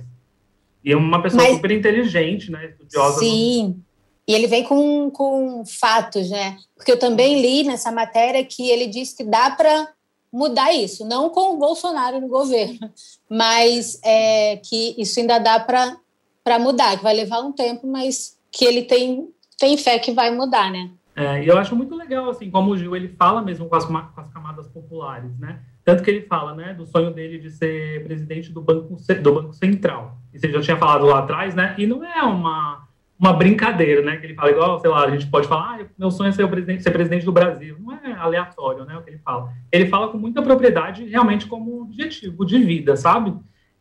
E 0.83 0.91
é 0.91 0.97
uma 0.97 1.21
pessoa 1.21 1.43
Mas, 1.43 1.55
super 1.55 1.71
inteligente, 1.71 2.51
né? 2.51 2.65
Estudiosa. 2.65 3.19
Sim. 3.19 3.81
E 4.27 4.33
ele 4.33 4.47
vem 4.47 4.63
com, 4.63 5.09
com 5.11 5.63
fatos, 5.65 6.29
né? 6.29 6.57
Porque 6.75 6.91
eu 6.91 6.99
também 6.99 7.41
li 7.41 7.63
nessa 7.63 7.91
matéria 7.91 8.43
que 8.43 8.69
ele 8.69 8.87
disse 8.87 9.15
que 9.17 9.23
dá 9.23 9.51
para 9.51 9.89
mudar 10.31 10.73
isso, 10.73 11.05
não 11.05 11.29
com 11.29 11.53
o 11.53 11.57
Bolsonaro 11.57 12.19
no 12.19 12.27
governo, 12.27 12.91
mas 13.29 13.99
é, 14.03 14.57
que 14.57 14.95
isso 14.97 15.19
ainda 15.19 15.37
dá 15.37 15.59
para 15.59 16.59
mudar, 16.59 16.97
que 16.97 17.03
vai 17.03 17.13
levar 17.13 17.41
um 17.41 17.51
tempo, 17.51 17.85
mas 17.85 18.35
que 18.51 18.65
ele 18.65 18.81
tem, 18.81 19.29
tem 19.59 19.77
fé 19.77 19.99
que 19.99 20.11
vai 20.11 20.31
mudar, 20.31 20.71
né? 20.71 20.89
É, 21.15 21.43
e 21.43 21.47
eu 21.47 21.57
acho 21.59 21.75
muito 21.75 21.95
legal, 21.95 22.29
assim, 22.29 22.49
como 22.49 22.71
o 22.71 22.77
Gil, 22.77 22.95
ele 22.95 23.09
fala 23.09 23.41
mesmo 23.41 23.69
com 23.69 23.75
as, 23.75 23.85
com 23.85 23.95
as 23.95 24.29
camadas 24.33 24.67
populares, 24.67 25.37
né? 25.37 25.59
Tanto 25.85 26.01
que 26.01 26.09
ele 26.09 26.21
fala, 26.21 26.55
né, 26.55 26.73
do 26.73 26.85
sonho 26.87 27.11
dele 27.11 27.37
de 27.37 27.51
ser 27.51 28.03
presidente 28.03 28.51
do 28.51 28.61
Banco, 28.61 28.95
do 29.21 29.33
banco 29.33 29.53
Central. 29.53 30.17
Isso 30.33 30.45
ele 30.45 30.53
já 30.53 30.61
tinha 30.61 30.77
falado 30.77 31.05
lá 31.05 31.19
atrás, 31.19 31.53
né? 31.53 31.75
E 31.77 31.85
não 31.85 32.03
é 32.03 32.21
uma, 32.23 32.87
uma 33.19 33.33
brincadeira, 33.33 34.01
né? 34.01 34.17
Que 34.17 34.25
ele 34.25 34.33
fala 34.33 34.51
igual, 34.51 34.79
sei 34.79 34.89
lá, 34.89 35.05
a 35.05 35.09
gente 35.11 35.27
pode 35.27 35.47
falar, 35.47 35.79
ah, 35.79 35.85
meu 35.97 36.09
sonho 36.09 36.29
é 36.29 36.31
ser, 36.31 36.47
presidente, 36.47 36.83
ser 36.83 36.91
presidente 36.91 37.25
do 37.25 37.31
Brasil. 37.31 37.77
Não 37.79 37.93
é 37.93 38.13
aleatório, 38.13 38.85
né? 38.85 38.97
O 38.97 39.03
que 39.03 39.11
ele 39.11 39.19
fala. 39.19 39.53
Ele 39.71 39.87
fala 39.87 40.09
com 40.09 40.17
muita 40.17 40.41
propriedade, 40.41 41.05
realmente 41.05 41.45
como 41.45 41.81
objetivo 41.81 42.45
de 42.45 42.59
vida, 42.59 42.95
sabe? 42.95 43.33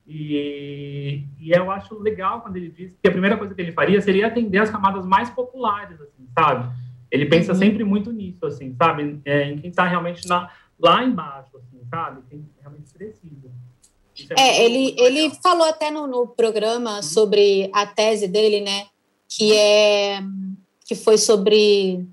E, 0.07 1.25
e 1.39 1.53
eu 1.53 1.71
acho 1.71 1.99
legal 1.99 2.41
quando 2.41 2.57
ele 2.57 2.69
diz 2.69 2.93
que 3.01 3.09
a 3.09 3.11
primeira 3.11 3.37
coisa 3.37 3.55
que 3.55 3.63
ele 3.63 3.73
faria 3.73 4.01
seria 4.01 4.27
atender 4.27 4.59
as 4.59 4.71
camadas 4.71 5.07
mais 5.07 5.31
populares, 5.31 6.01
assim, 6.01 6.29
sabe? 6.35 6.69
Ele 7.11 7.27
pensa 7.27 7.53
uhum. 7.53 7.59
sempre 7.59 7.85
muito 7.85 8.11
nisso, 8.11 8.45
assim, 8.45 8.75
sabe? 8.75 9.21
É, 9.25 9.51
em 9.51 9.59
quem 9.59 9.71
está 9.71 9.87
realmente 9.87 10.27
na, 10.27 10.51
lá 10.79 11.05
embaixo, 11.05 11.57
assim, 11.57 11.81
sabe? 11.89 12.21
Quem. 12.29 12.45
É, 14.31 14.43
é 14.43 14.65
ele, 14.65 14.95
ele 14.99 15.31
falou 15.43 15.67
até 15.67 15.91
no, 15.91 16.07
no 16.07 16.27
programa 16.29 16.97
uhum. 16.97 17.03
sobre 17.03 17.71
a 17.73 17.87
tese 17.87 18.29
dele, 18.29 18.61
né? 18.61 18.87
Que 19.29 19.57
é 19.57 20.21
que 20.85 20.95
foi 20.95 21.17
sobre 21.17 22.07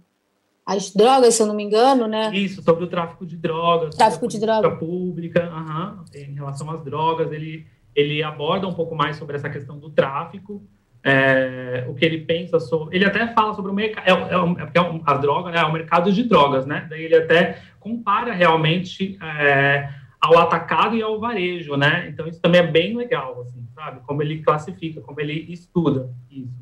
as 0.66 0.94
drogas, 0.94 1.34
se 1.34 1.42
eu 1.42 1.48
não 1.48 1.56
me 1.56 1.64
engano, 1.64 2.08
né? 2.08 2.32
Isso, 2.34 2.62
sobre 2.62 2.84
o 2.84 2.88
tráfico 2.88 3.26
de 3.26 3.36
drogas, 3.36 3.96
tráfico 3.96 4.28
de 4.28 4.40
drogas 4.40 4.78
pública, 4.78 5.52
uhum, 5.52 6.06
em 6.14 6.36
relação 6.36 6.70
às 6.70 6.84
drogas, 6.84 7.32
ele 7.32 7.66
ele 7.96 8.24
aborda 8.24 8.68
um 8.68 8.74
pouco 8.74 8.96
mais 8.96 9.18
sobre 9.18 9.36
essa 9.36 9.50
questão 9.50 9.78
do 9.78 9.90
tráfico, 9.90 10.64
é, 11.04 11.86
o 11.88 11.94
que 11.94 12.06
ele 12.06 12.20
pensa 12.20 12.60
sobre. 12.60 12.96
Ele 12.96 13.06
até 13.06 13.28
fala 13.34 13.54
sobre 13.54 13.72
o 13.72 13.74
mercado. 13.74 14.06
É, 14.06 14.12
é, 14.12 14.16
é, 14.16 15.02
a 15.06 15.14
droga, 15.16 15.52
né? 15.52 15.60
É 15.60 15.66
o 15.66 15.72
mercado 15.72 16.12
de 16.12 16.24
drogas, 16.24 16.66
né? 16.66 16.88
Daí 16.90 17.04
ele 17.04 17.16
até 17.16 17.62
compara 17.80 18.34
realmente 18.34 19.18
é, 19.22 19.90
ao 20.20 20.38
atacado 20.38 20.96
e 20.96 21.02
ao 21.02 21.20
varejo, 21.20 21.76
né? 21.76 22.08
Então 22.10 22.28
isso 22.28 22.42
também 22.42 22.62
é 22.62 22.68
bem 22.68 22.96
legal, 22.96 23.42
assim, 23.42 23.66
sabe? 23.74 24.02
Como 24.06 24.22
ele 24.22 24.42
classifica, 24.42 25.02
como 25.02 25.20
ele 25.22 25.46
estuda 25.52 26.10
isso. 26.30 26.60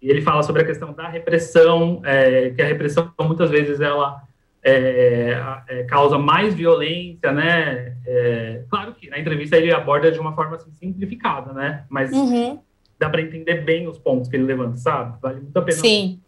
E 0.00 0.10
ele 0.10 0.20
fala 0.20 0.42
sobre 0.42 0.62
a 0.62 0.64
questão 0.64 0.92
da 0.92 1.08
repressão, 1.08 2.00
é, 2.04 2.50
que 2.50 2.62
a 2.62 2.66
repressão 2.66 3.10
muitas 3.20 3.50
vezes 3.50 3.80
ela 3.80 4.22
é, 4.62 5.36
é, 5.68 5.82
causa 5.84 6.18
mais 6.18 6.54
violência, 6.54 7.32
né? 7.32 7.96
É, 8.06 8.62
claro 8.70 8.94
que 8.94 9.10
na 9.10 9.18
entrevista 9.18 9.56
ele 9.56 9.72
aborda 9.72 10.10
de 10.10 10.18
uma 10.18 10.34
forma 10.34 10.56
assim, 10.56 10.70
simplificada, 10.72 11.52
né? 11.52 11.84
Mas 11.88 12.12
uhum. 12.12 12.60
dá 12.98 13.10
para 13.10 13.22
entender 13.22 13.62
bem 13.62 13.88
os 13.88 13.98
pontos 13.98 14.28
que 14.28 14.36
ele 14.36 14.44
levanta, 14.44 14.76
sabe? 14.76 15.18
Vale 15.20 15.40
muito 15.40 15.56
a 15.58 15.62
pena. 15.62 15.78
Sim. 15.78 16.20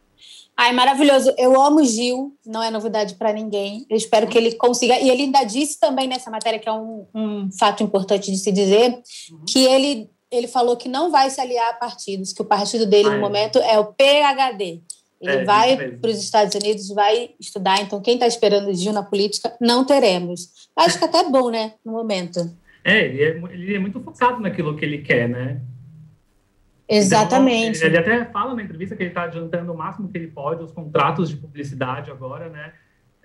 Ai, 0.56 0.72
maravilhoso. 0.72 1.34
Eu 1.36 1.60
amo 1.60 1.84
Gil, 1.84 2.34
não 2.46 2.62
é 2.62 2.70
novidade 2.70 3.14
para 3.16 3.32
ninguém. 3.32 3.84
Eu 3.90 3.96
espero 3.96 4.26
que 4.26 4.38
ele 4.38 4.52
consiga. 4.54 4.98
E 4.98 5.10
ele 5.10 5.24
ainda 5.24 5.44
disse 5.44 5.78
também 5.78 6.08
nessa 6.08 6.30
matéria, 6.30 6.58
que 6.58 6.68
é 6.68 6.72
um, 6.72 7.06
um 7.14 7.50
fato 7.58 7.82
importante 7.82 8.30
de 8.30 8.38
se 8.38 8.50
dizer, 8.50 8.92
uhum. 9.30 9.44
que 9.46 9.64
ele, 9.66 10.08
ele 10.30 10.48
falou 10.48 10.76
que 10.76 10.88
não 10.88 11.10
vai 11.10 11.28
se 11.28 11.40
aliar 11.40 11.70
a 11.70 11.74
partidos, 11.74 12.32
que 12.32 12.40
o 12.40 12.46
partido 12.46 12.86
dele 12.86 13.10
Ai. 13.10 13.16
no 13.16 13.20
momento 13.20 13.58
é 13.58 13.78
o 13.78 13.92
PHD. 13.92 14.80
Ele 15.20 15.32
é, 15.32 15.44
vai 15.44 15.76
para 15.92 16.10
os 16.10 16.18
Estados 16.18 16.54
Unidos, 16.54 16.88
vai 16.88 17.30
estudar. 17.38 17.80
Então, 17.82 18.00
quem 18.00 18.14
está 18.14 18.26
esperando 18.26 18.74
Gil 18.74 18.92
na 18.92 19.02
política, 19.02 19.54
não 19.60 19.84
teremos. 19.84 20.48
Acho 20.74 20.98
que 20.98 21.04
até 21.04 21.18
é 21.18 21.30
bom, 21.30 21.50
né, 21.50 21.74
no 21.84 21.92
momento. 21.92 22.50
É, 22.84 23.04
ele 23.04 23.22
é, 23.22 23.28
ele 23.52 23.74
é 23.74 23.78
muito 23.78 24.00
focado 24.00 24.40
naquilo 24.40 24.76
que 24.76 24.84
ele 24.84 24.98
quer, 24.98 25.28
né? 25.28 25.60
Exatamente. 26.88 27.78
Então, 27.78 27.88
ele 27.88 27.98
até 27.98 28.24
fala 28.26 28.54
na 28.54 28.62
entrevista 28.62 28.94
que 28.94 29.02
ele 29.02 29.10
está 29.10 29.24
adiantando 29.24 29.72
o 29.72 29.76
máximo 29.76 30.08
que 30.08 30.16
ele 30.16 30.28
pode 30.28 30.62
os 30.62 30.72
contratos 30.72 31.28
de 31.28 31.36
publicidade 31.36 32.10
agora, 32.10 32.48
né? 32.48 32.72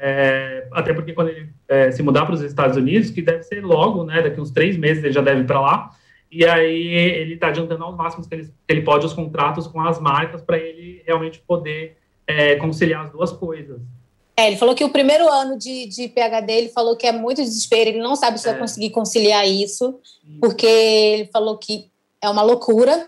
É, 0.03 0.67
até 0.71 0.93
porque 0.93 1.13
quando 1.13 1.29
ele 1.29 1.49
é, 1.69 1.91
se 1.91 2.01
mudar 2.01 2.25
para 2.25 2.33
os 2.33 2.41
Estados 2.41 2.75
Unidos, 2.75 3.11
que 3.11 3.21
deve 3.21 3.43
ser 3.43 3.63
logo, 3.63 4.03
né? 4.03 4.21
Daqui 4.21 4.41
uns 4.41 4.49
três 4.49 4.75
meses 4.75 5.03
ele 5.03 5.13
já 5.13 5.21
deve 5.21 5.41
ir 5.41 5.45
para 5.45 5.61
lá. 5.61 5.91
E 6.31 6.45
aí 6.45 6.87
ele 6.87 7.35
está 7.35 7.49
adiantando 7.49 7.83
ao 7.83 7.95
máximo 7.95 8.27
que 8.27 8.33
ele, 8.33 8.45
que 8.45 8.53
ele, 8.69 8.81
pode 8.81 9.05
os 9.05 9.13
contratos 9.13 9.67
com 9.67 9.79
as 9.81 9.99
marcas 9.99 10.41
para 10.41 10.57
ele 10.57 11.03
realmente 11.05 11.39
poder 11.39 11.97
é, 12.25 12.55
conciliar 12.55 13.05
as 13.05 13.11
duas 13.11 13.31
coisas. 13.31 13.79
É, 14.35 14.47
ele 14.47 14.55
falou 14.55 14.73
que 14.73 14.83
o 14.83 14.89
primeiro 14.89 15.27
ano 15.29 15.57
de, 15.57 15.87
de 15.87 16.07
PHD, 16.07 16.51
ele 16.51 16.69
falou 16.69 16.95
que 16.95 17.05
é 17.05 17.11
muito 17.11 17.43
desespero, 17.43 17.89
ele 17.91 17.99
não 17.99 18.15
sabe 18.15 18.39
se 18.39 18.45
vai 18.45 18.55
é. 18.55 18.59
conseguir 18.59 18.89
conciliar 18.91 19.47
isso, 19.47 19.99
porque 20.39 20.65
ele 20.65 21.29
falou 21.31 21.57
que 21.57 21.91
é 22.21 22.29
uma 22.29 22.41
loucura, 22.41 23.07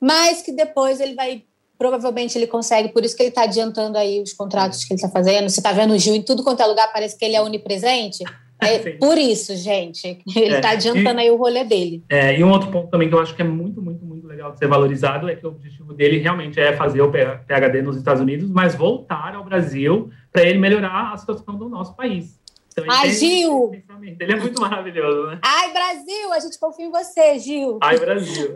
mas 0.00 0.42
que 0.42 0.52
depois 0.52 1.00
ele 1.00 1.14
vai 1.14 1.42
provavelmente 1.78 2.36
ele 2.36 2.48
consegue, 2.48 2.88
por 2.88 3.04
isso 3.04 3.16
que 3.16 3.22
ele 3.22 3.28
está 3.28 3.44
adiantando 3.44 3.96
aí 3.96 4.20
os 4.20 4.32
contratos 4.32 4.84
que 4.84 4.92
ele 4.92 5.00
está 5.00 5.08
fazendo. 5.08 5.48
Você 5.48 5.60
está 5.60 5.70
vendo 5.70 5.94
o 5.94 5.98
Gil 5.98 6.14
em 6.14 6.22
tudo 6.22 6.42
quanto 6.42 6.60
é 6.60 6.66
lugar, 6.66 6.92
parece 6.92 7.16
que 7.16 7.24
ele 7.24 7.36
é 7.36 7.40
onipresente. 7.40 8.24
É 8.60 8.90
por 8.96 9.16
isso, 9.16 9.54
gente. 9.54 10.18
Ele 10.34 10.56
está 10.56 10.70
é, 10.70 10.72
adiantando 10.72 11.20
e, 11.20 11.22
aí 11.22 11.30
o 11.30 11.36
rolê 11.36 11.62
dele. 11.62 12.02
É, 12.10 12.36
e 12.36 12.42
um 12.42 12.50
outro 12.50 12.70
ponto 12.72 12.90
também 12.90 13.08
que 13.08 13.14
eu 13.14 13.20
acho 13.20 13.32
que 13.34 13.40
é 13.40 13.44
muito, 13.44 13.80
muito, 13.80 14.04
muito 14.04 14.26
legal 14.26 14.50
de 14.50 14.58
ser 14.58 14.66
valorizado 14.66 15.28
é 15.28 15.36
que 15.36 15.46
o 15.46 15.50
objetivo 15.50 15.94
dele 15.94 16.18
realmente 16.18 16.58
é 16.58 16.72
fazer 16.72 17.00
o 17.00 17.08
PHD 17.08 17.82
nos 17.82 17.96
Estados 17.96 18.20
Unidos, 18.20 18.50
mas 18.50 18.74
voltar 18.74 19.36
ao 19.36 19.44
Brasil 19.44 20.10
para 20.32 20.42
ele 20.42 20.58
melhorar 20.58 21.12
a 21.12 21.16
situação 21.16 21.56
do 21.56 21.68
nosso 21.68 21.94
país. 21.94 22.40
Então, 22.72 22.84
Ai, 22.88 23.10
Gil! 23.10 23.72
Ele 24.20 24.32
é 24.32 24.36
muito 24.36 24.60
maravilhoso, 24.60 25.28
né? 25.28 25.40
Ai, 25.42 25.72
Brasil! 25.72 26.32
A 26.32 26.40
gente 26.40 26.58
confia 26.58 26.86
em 26.86 26.90
você, 26.90 27.38
Gil. 27.38 27.78
Ai, 27.82 27.98
Brasil. 27.98 28.54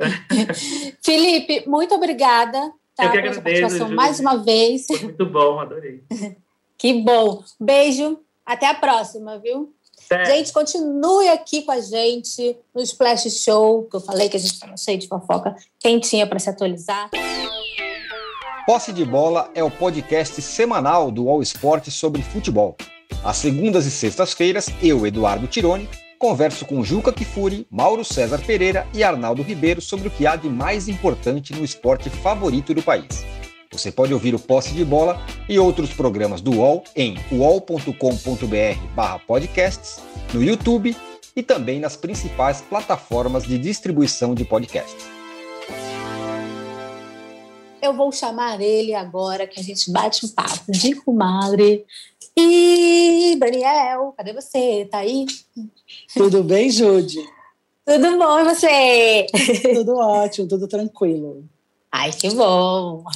Felipe, 1.02 1.64
muito 1.66 1.94
obrigada 1.94 2.72
tá, 2.94 3.04
Eu 3.04 3.12
que 3.12 3.18
agradeço, 3.18 3.42
participação 3.42 3.90
mais 3.90 4.20
uma 4.20 4.36
vez. 4.36 4.86
Foi 4.86 5.00
muito 5.00 5.26
bom, 5.26 5.60
adorei. 5.60 6.02
que 6.78 6.94
bom. 7.02 7.42
Beijo. 7.60 8.18
Até 8.44 8.66
a 8.66 8.74
próxima, 8.74 9.38
viu? 9.38 9.72
Certo. 10.08 10.26
Gente, 10.26 10.52
continue 10.52 11.28
aqui 11.28 11.62
com 11.62 11.70
a 11.70 11.80
gente 11.80 12.56
no 12.74 12.82
Splash 12.82 13.30
Show, 13.42 13.84
que 13.88 13.96
eu 13.96 14.00
falei 14.00 14.28
que 14.28 14.36
a 14.36 14.40
gente 14.40 14.52
estava 14.52 14.76
cheio 14.76 14.98
de 14.98 15.06
fofoca, 15.06 15.54
quentinha 15.78 16.26
para 16.26 16.40
se 16.40 16.50
atualizar. 16.50 17.08
Posse 18.66 18.92
de 18.92 19.04
Bola 19.04 19.50
é 19.54 19.62
o 19.62 19.70
podcast 19.70 20.42
semanal 20.42 21.10
do 21.10 21.28
All 21.28 21.40
Sport 21.42 21.88
sobre 21.90 22.20
futebol. 22.20 22.76
Às 23.24 23.36
segundas 23.36 23.86
e 23.86 23.90
sextas-feiras, 23.90 24.68
eu, 24.82 25.06
Eduardo 25.06 25.46
Tironi, 25.46 25.88
converso 26.18 26.64
com 26.64 26.84
Juca 26.84 27.12
Kifuri, 27.12 27.66
Mauro 27.70 28.04
César 28.04 28.38
Pereira 28.38 28.86
e 28.94 29.02
Arnaldo 29.02 29.42
Ribeiro 29.42 29.80
sobre 29.80 30.08
o 30.08 30.10
que 30.10 30.26
há 30.26 30.36
de 30.36 30.48
mais 30.48 30.88
importante 30.88 31.52
no 31.52 31.64
esporte 31.64 32.08
favorito 32.08 32.72
do 32.72 32.82
país. 32.82 33.24
Você 33.72 33.90
pode 33.90 34.12
ouvir 34.12 34.34
o 34.34 34.38
Posse 34.38 34.74
de 34.74 34.84
Bola 34.84 35.18
e 35.48 35.58
outros 35.58 35.92
programas 35.92 36.40
do 36.40 36.58
UOL 36.58 36.84
em 36.94 37.16
uol.com.br/podcasts, 37.32 40.00
no 40.32 40.44
YouTube 40.44 40.96
e 41.34 41.42
também 41.42 41.80
nas 41.80 41.96
principais 41.96 42.60
plataformas 42.60 43.42
de 43.44 43.58
distribuição 43.58 44.34
de 44.34 44.44
podcasts. 44.44 45.10
Eu 47.80 47.94
vou 47.94 48.12
chamar 48.12 48.60
ele 48.60 48.94
agora 48.94 49.46
que 49.46 49.58
a 49.58 49.62
gente 49.62 49.90
bate 49.90 50.24
um 50.24 50.28
papo 50.28 50.70
de 50.70 50.94
comadre 50.94 51.84
e 52.36 53.36
Daniel, 53.38 54.14
cadê 54.16 54.32
você? 54.32 54.86
Tá 54.90 54.98
aí? 54.98 55.26
Tudo 56.14 56.42
bem, 56.42 56.70
Jude? 56.70 57.18
Tudo 57.84 58.16
bom 58.16 58.38
e 58.38 58.44
você? 58.44 59.26
Tudo 59.74 59.96
ótimo, 59.96 60.46
tudo 60.46 60.68
tranquilo. 60.68 61.44
Ai, 61.90 62.12
que 62.12 62.30
bom! 62.30 63.04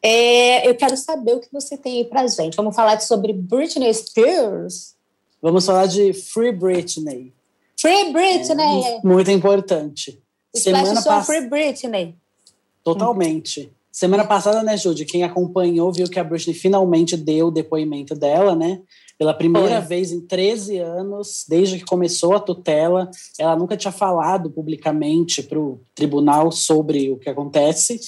É, 0.00 0.68
eu 0.68 0.76
quero 0.76 0.96
saber 0.96 1.34
o 1.34 1.40
que 1.40 1.48
você 1.52 1.76
tem 1.76 1.98
aí 1.98 2.04
pra 2.04 2.24
gente. 2.26 2.56
Vamos 2.56 2.76
falar 2.76 3.00
sobre 3.00 3.32
Britney 3.32 3.92
Spears? 3.92 4.94
Vamos 5.42 5.66
falar 5.66 5.86
de 5.86 6.12
Free 6.12 6.52
Britney. 6.52 7.32
Free 7.76 8.12
Britney! 8.12 8.84
É, 8.84 9.00
muito 9.02 9.30
importante. 9.30 10.22
Semana 10.54 10.94
passada. 10.94 11.24
Free 11.24 11.48
Britney. 11.48 12.14
Totalmente. 12.84 13.72
Semana 13.90 14.24
passada, 14.24 14.62
né, 14.62 14.76
Judy, 14.76 15.04
quem 15.04 15.24
acompanhou 15.24 15.92
viu 15.92 16.08
que 16.08 16.20
a 16.20 16.24
Britney 16.24 16.54
finalmente 16.54 17.16
deu 17.16 17.48
o 17.48 17.50
depoimento 17.50 18.14
dela, 18.14 18.54
né? 18.54 18.80
Pela 19.18 19.34
primeira 19.34 19.80
Foi. 19.80 19.88
vez 19.88 20.12
em 20.12 20.20
13 20.20 20.78
anos, 20.78 21.44
desde 21.48 21.78
que 21.78 21.84
começou 21.84 22.34
a 22.34 22.40
tutela, 22.40 23.10
ela 23.38 23.56
nunca 23.56 23.76
tinha 23.76 23.90
falado 23.90 24.50
publicamente 24.50 25.42
para 25.42 25.58
o 25.58 25.80
tribunal 25.94 26.52
sobre 26.52 27.10
o 27.10 27.18
que 27.18 27.28
acontece. 27.28 27.98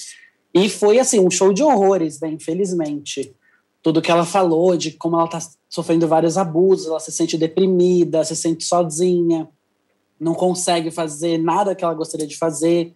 E 0.53 0.69
foi, 0.69 0.99
assim, 0.99 1.19
um 1.19 1.29
show 1.29 1.51
de 1.51 1.63
horrores, 1.63 2.19
né, 2.21 2.29
infelizmente. 2.29 3.35
Tudo 3.81 4.01
que 4.01 4.11
ela 4.11 4.25
falou, 4.25 4.77
de 4.77 4.91
como 4.91 5.15
ela 5.15 5.25
está 5.25 5.39
sofrendo 5.67 6.07
vários 6.07 6.37
abusos, 6.37 6.87
ela 6.87 6.99
se 6.99 7.11
sente 7.11 7.37
deprimida, 7.37 8.23
se 8.23 8.35
sente 8.35 8.63
sozinha, 8.63 9.49
não 10.19 10.35
consegue 10.35 10.91
fazer 10.91 11.37
nada 11.39 11.73
que 11.73 11.83
ela 11.83 11.93
gostaria 11.93 12.27
de 12.27 12.37
fazer 12.37 12.93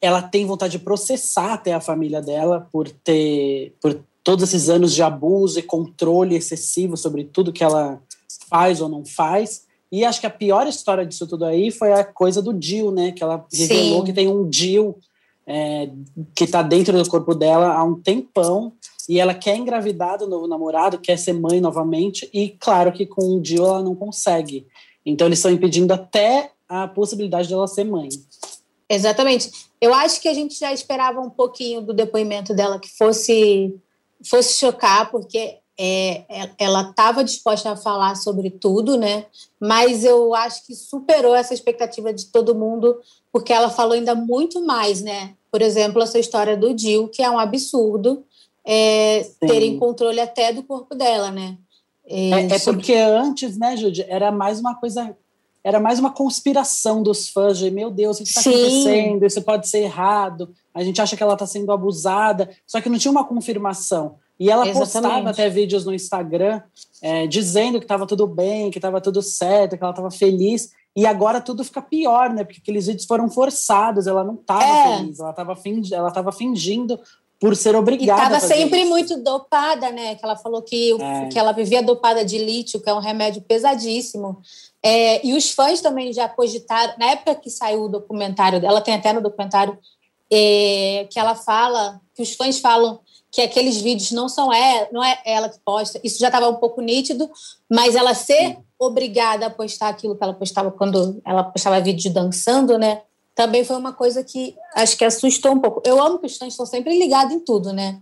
ela 0.00 0.22
tem 0.22 0.46
vontade 0.46 0.78
de 0.78 0.84
processar 0.84 1.54
até 1.54 1.72
a 1.72 1.80
família 1.80 2.20
dela 2.20 2.68
por 2.70 2.88
ter 2.88 3.74
por 3.80 3.98
todos 4.22 4.44
esses 4.44 4.68
anos 4.68 4.92
de 4.92 5.02
abuso 5.02 5.58
e 5.58 5.62
controle 5.62 6.34
excessivo 6.34 6.96
sobre 6.96 7.24
tudo 7.24 7.52
que 7.52 7.62
ela 7.62 8.02
faz 8.48 8.80
ou 8.80 8.88
não 8.88 9.04
faz. 9.04 9.64
E 9.90 10.04
acho 10.04 10.20
que 10.20 10.26
a 10.26 10.30
pior 10.30 10.66
história 10.66 11.06
disso 11.06 11.26
tudo 11.26 11.44
aí 11.44 11.70
foi 11.70 11.92
a 11.92 12.04
coisa 12.04 12.42
do 12.42 12.60
Jill, 12.60 12.90
né? 12.90 13.12
Que 13.12 13.22
ela 13.22 13.46
revelou 13.52 14.00
Sim. 14.00 14.04
que 14.04 14.12
tem 14.12 14.28
um 14.28 14.52
Jill 14.52 14.98
é, 15.46 15.90
que 16.34 16.44
está 16.44 16.60
dentro 16.60 17.00
do 17.00 17.08
corpo 17.08 17.34
dela 17.34 17.72
há 17.72 17.84
um 17.84 18.00
tempão 18.00 18.72
e 19.08 19.20
ela 19.20 19.32
quer 19.32 19.56
engravidar 19.56 20.18
do 20.18 20.26
novo 20.26 20.48
namorado, 20.48 20.98
quer 20.98 21.16
ser 21.16 21.32
mãe 21.32 21.60
novamente 21.60 22.28
e 22.34 22.48
claro 22.48 22.90
que 22.90 23.06
com 23.06 23.22
o 23.22 23.44
Jill 23.44 23.64
ela 23.64 23.82
não 23.82 23.94
consegue. 23.94 24.66
Então 25.04 25.28
eles 25.28 25.38
estão 25.38 25.52
impedindo 25.52 25.94
até 25.94 26.50
a 26.68 26.88
possibilidade 26.88 27.48
dela 27.48 27.68
ser 27.68 27.84
mãe. 27.84 28.08
Exatamente. 28.88 29.50
Eu 29.80 29.92
acho 29.92 30.20
que 30.20 30.28
a 30.28 30.34
gente 30.34 30.58
já 30.58 30.72
esperava 30.72 31.20
um 31.20 31.30
pouquinho 31.30 31.80
do 31.80 31.92
depoimento 31.92 32.54
dela 32.54 32.78
que 32.78 32.88
fosse, 32.96 33.74
fosse 34.24 34.54
chocar, 34.58 35.10
porque 35.10 35.58
é, 35.78 36.24
é 36.28 36.50
ela 36.58 36.90
estava 36.90 37.24
disposta 37.24 37.72
a 37.72 37.76
falar 37.76 38.14
sobre 38.14 38.50
tudo, 38.50 38.96
né? 38.96 39.26
Mas 39.60 40.04
eu 40.04 40.34
acho 40.34 40.64
que 40.64 40.74
superou 40.74 41.34
essa 41.34 41.52
expectativa 41.52 42.12
de 42.12 42.26
todo 42.26 42.54
mundo, 42.54 42.98
porque 43.32 43.52
ela 43.52 43.68
falou 43.68 43.94
ainda 43.94 44.14
muito 44.14 44.64
mais, 44.64 45.02
né? 45.02 45.34
Por 45.50 45.60
exemplo, 45.62 46.02
essa 46.02 46.18
história 46.18 46.56
do 46.56 46.72
Dil, 46.72 47.08
que 47.08 47.22
é 47.22 47.30
um 47.30 47.38
absurdo 47.38 48.24
é, 48.64 49.26
terem 49.40 49.78
controle 49.78 50.20
até 50.20 50.52
do 50.52 50.62
corpo 50.62 50.94
dela, 50.94 51.30
né? 51.30 51.56
É, 52.08 52.30
é, 52.30 52.46
é 52.46 52.58
porque 52.60 52.94
antes, 52.94 53.58
né, 53.58 53.76
Judy, 53.76 54.04
era 54.08 54.30
mais 54.30 54.60
uma 54.60 54.74
coisa 54.74 55.16
era 55.66 55.80
mais 55.80 55.98
uma 55.98 56.12
conspiração 56.12 57.02
dos 57.02 57.28
fãs 57.28 57.58
de 57.58 57.72
meu 57.72 57.90
Deus, 57.90 58.20
o 58.20 58.22
que 58.22 58.28
está 58.28 58.40
acontecendo? 58.40 59.26
Isso 59.26 59.42
pode 59.42 59.68
ser 59.68 59.78
errado. 59.78 60.54
A 60.72 60.80
gente 60.84 61.02
acha 61.02 61.16
que 61.16 61.22
ela 61.24 61.32
está 61.32 61.44
sendo 61.44 61.72
abusada, 61.72 62.48
só 62.64 62.80
que 62.80 62.88
não 62.88 62.96
tinha 62.96 63.10
uma 63.10 63.24
confirmação. 63.24 64.14
E 64.38 64.48
ela 64.48 64.62
Exatamente. 64.62 64.92
postava 64.92 65.30
até 65.30 65.48
vídeos 65.48 65.84
no 65.84 65.92
Instagram 65.92 66.62
é, 67.02 67.26
dizendo 67.26 67.80
que 67.80 67.84
estava 67.84 68.06
tudo 68.06 68.28
bem, 68.28 68.70
que 68.70 68.78
estava 68.78 69.00
tudo 69.00 69.20
certo, 69.20 69.76
que 69.76 69.82
ela 69.82 69.90
estava 69.90 70.08
feliz. 70.08 70.70
E 70.94 71.04
agora 71.04 71.40
tudo 71.40 71.64
fica 71.64 71.82
pior, 71.82 72.30
né? 72.30 72.44
Porque 72.44 72.60
aqueles 72.60 72.86
vídeos 72.86 73.04
foram 73.04 73.28
forçados, 73.28 74.06
ela 74.06 74.22
não 74.22 74.34
estava 74.34 74.62
é. 74.62 74.98
feliz, 74.98 75.18
ela 75.18 75.30
estava 75.30 75.56
fingindo, 75.56 75.94
ela 75.96 76.32
fingindo 76.32 77.00
por 77.38 77.54
ser 77.54 77.76
obrigada. 77.76 78.22
E 78.22 78.24
estava 78.24 78.40
sempre 78.40 78.80
isso. 78.80 78.88
muito 78.88 79.16
dopada, 79.22 79.90
né? 79.90 80.14
Que 80.14 80.24
ela 80.24 80.36
falou 80.36 80.62
que, 80.62 80.96
é. 81.00 81.28
que 81.28 81.38
ela 81.38 81.52
vivia 81.52 81.82
dopada 81.82 82.24
de 82.24 82.38
lítio, 82.38 82.80
que 82.80 82.88
é 82.88 82.94
um 82.94 83.00
remédio 83.00 83.42
pesadíssimo. 83.42 84.38
É, 84.82 85.26
e 85.26 85.34
os 85.34 85.50
fãs 85.50 85.80
também 85.80 86.12
já 86.12 86.28
cogitaram, 86.28 86.94
na 86.98 87.06
época 87.06 87.34
que 87.34 87.50
saiu 87.50 87.84
o 87.84 87.88
documentário, 87.88 88.64
ela 88.64 88.80
tem 88.80 88.94
até 88.94 89.12
no 89.12 89.20
documentário 89.20 89.76
é, 90.32 91.06
que 91.10 91.18
ela 91.18 91.34
fala, 91.34 92.00
que 92.14 92.22
os 92.22 92.34
fãs 92.34 92.58
falam 92.58 93.00
que 93.30 93.42
aqueles 93.42 93.80
vídeos 93.80 94.12
não 94.12 94.28
são 94.28 94.52
ela, 94.52 94.88
não 94.90 95.04
é 95.04 95.20
ela 95.26 95.48
que 95.48 95.58
posta. 95.64 96.00
Isso 96.02 96.18
já 96.18 96.28
estava 96.28 96.48
um 96.48 96.54
pouco 96.54 96.80
nítido, 96.80 97.28
mas 97.70 97.94
ela 97.94 98.14
ser 98.14 98.58
obrigada 98.78 99.46
a 99.46 99.50
postar 99.50 99.88
aquilo 99.88 100.16
que 100.16 100.22
ela 100.22 100.32
postava 100.32 100.70
quando 100.70 101.20
ela 101.24 101.44
postava 101.44 101.80
vídeo 101.80 102.12
dançando, 102.12 102.78
né? 102.78 103.02
Também 103.36 103.64
foi 103.64 103.76
uma 103.76 103.92
coisa 103.92 104.24
que 104.24 104.56
acho 104.74 104.96
que 104.96 105.04
assustou 105.04 105.52
um 105.52 105.60
pouco. 105.60 105.80
Eu 105.84 106.02
amo 106.02 106.18
que 106.18 106.26
os 106.26 106.36
fãs 106.36 106.54
estão 106.54 106.66
sempre 106.66 106.98
ligados 106.98 107.32
em 107.32 107.38
tudo, 107.38 107.72
né? 107.72 108.00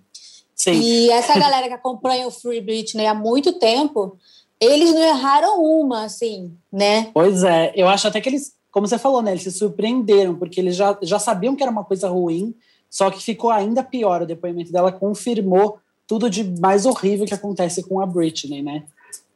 Sim. 0.55 0.73
E 0.73 1.11
essa 1.11 1.39
galera 1.39 1.69
que 1.69 1.75
acompanha 1.75 2.27
o 2.27 2.31
Free 2.31 2.63
Britney 2.63 3.07
há 3.07 3.15
muito 3.15 3.53
tempo 3.59 4.17
eles 4.61 4.93
não 4.95 5.03
erraram 5.03 5.63
uma, 5.63 6.05
assim, 6.05 6.57
né? 6.73 7.11
Pois 7.13 7.43
é, 7.43 7.73
eu 7.77 7.89
acho 7.89 8.09
até 8.09 8.21
que 8.21 8.29
eles, 8.29 8.55
como 8.71 8.87
você 8.87 8.99
falou, 8.99 9.23
né? 9.23 9.33
Eles 9.33 9.43
se 9.43 9.53
surpreenderam, 9.53 10.35
porque 10.37 10.61
eles 10.61 10.77
já, 10.77 10.97
já 11.03 11.19
sabiam 11.19 11.55
que 11.55 11.63
era 11.63 11.73
uma 11.73 11.85
coisa 11.85 12.09
ruim, 12.09 12.55
só 12.89 13.11
que 13.11 13.23
ficou 13.23 13.51
ainda 13.51 13.83
pior. 13.83 14.23
O 14.23 14.27
depoimento 14.27 14.73
dela 14.73 14.93
confirmou 14.93 15.79
tudo 16.07 16.31
de 16.31 16.45
mais 16.61 16.87
horrível 16.87 17.27
que 17.27 17.35
acontece 17.35 17.83
com 17.83 18.01
a 18.01 18.07
Britney, 18.07 18.63
né? 18.63 18.85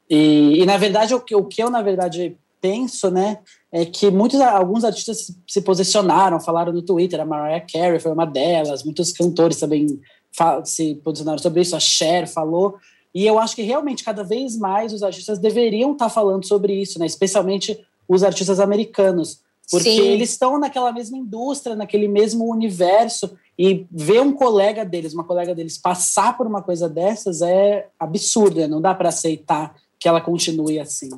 E, 0.08 0.62
e 0.62 0.66
na 0.66 0.76
verdade, 0.76 1.14
o 1.14 1.20
que, 1.20 1.34
o 1.34 1.44
que 1.44 1.62
eu, 1.62 1.68
na 1.68 1.82
verdade, 1.82 2.36
penso, 2.60 3.10
né, 3.10 3.38
é 3.70 3.84
que 3.84 4.10
muitos, 4.10 4.40
alguns 4.40 4.84
artistas 4.84 5.32
se 5.46 5.60
posicionaram, 5.62 6.40
falaram 6.40 6.72
no 6.72 6.82
Twitter, 6.82 7.20
a 7.20 7.24
Mariah 7.24 7.64
Carey 7.70 8.00
foi 8.00 8.12
uma 8.12 8.26
delas, 8.26 8.84
muitos 8.84 9.12
cantores 9.12 9.58
também 9.58 10.00
se 10.64 10.94
posicionaram 10.96 11.38
sobre 11.38 11.62
isso, 11.62 11.76
a 11.76 11.80
Cher 11.80 12.28
falou, 12.28 12.76
e 13.14 13.26
eu 13.26 13.38
acho 13.38 13.56
que 13.56 13.62
realmente 13.62 14.04
cada 14.04 14.22
vez 14.22 14.56
mais 14.56 14.92
os 14.92 15.02
artistas 15.02 15.38
deveriam 15.38 15.92
estar 15.92 16.06
tá 16.06 16.10
falando 16.10 16.46
sobre 16.46 16.74
isso, 16.74 16.98
né? 16.98 17.06
Especialmente 17.06 17.78
os 18.06 18.22
artistas 18.22 18.60
americanos, 18.60 19.40
porque 19.70 19.90
Sim. 19.90 20.00
eles 20.00 20.30
estão 20.30 20.58
naquela 20.58 20.92
mesma 20.92 21.16
indústria, 21.16 21.76
naquele 21.76 22.08
mesmo 22.08 22.50
universo 22.50 23.36
e 23.58 23.86
ver 23.90 24.22
um 24.22 24.32
colega 24.32 24.84
deles, 24.84 25.12
uma 25.12 25.24
colega 25.24 25.54
deles 25.54 25.76
passar 25.76 26.36
por 26.36 26.46
uma 26.46 26.62
coisa 26.62 26.88
dessas 26.88 27.42
é 27.42 27.88
absurdo, 27.98 28.60
né? 28.60 28.66
não 28.66 28.80
dá 28.80 28.94
para 28.94 29.08
aceitar 29.08 29.74
que 29.98 30.08
ela 30.08 30.20
continue 30.20 30.78
assim. 30.78 31.10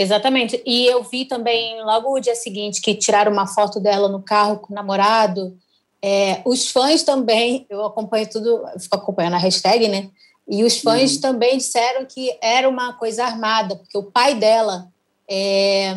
Exatamente. 0.00 0.62
E 0.64 0.86
eu 0.86 1.02
vi 1.02 1.26
também 1.26 1.84
logo 1.84 2.10
o 2.10 2.20
dia 2.20 2.34
seguinte 2.34 2.80
que 2.80 2.94
tiraram 2.94 3.30
uma 3.30 3.46
foto 3.46 3.78
dela 3.78 4.08
no 4.08 4.22
carro 4.22 4.58
com 4.58 4.72
o 4.72 4.74
namorado. 4.74 5.54
É, 6.00 6.40
os 6.46 6.70
fãs 6.70 7.02
também, 7.02 7.66
eu 7.68 7.84
acompanho 7.84 8.26
tudo, 8.26 8.64
fico 8.78 8.96
acompanhando 8.96 9.34
a 9.34 9.38
hashtag, 9.38 9.88
né? 9.88 10.08
E 10.48 10.64
os 10.64 10.78
fãs 10.80 11.16
uhum. 11.16 11.20
também 11.20 11.58
disseram 11.58 12.06
que 12.06 12.34
era 12.40 12.66
uma 12.66 12.94
coisa 12.94 13.26
armada, 13.26 13.76
porque 13.76 13.98
o 13.98 14.04
pai 14.04 14.34
dela 14.36 14.88
é, 15.28 15.94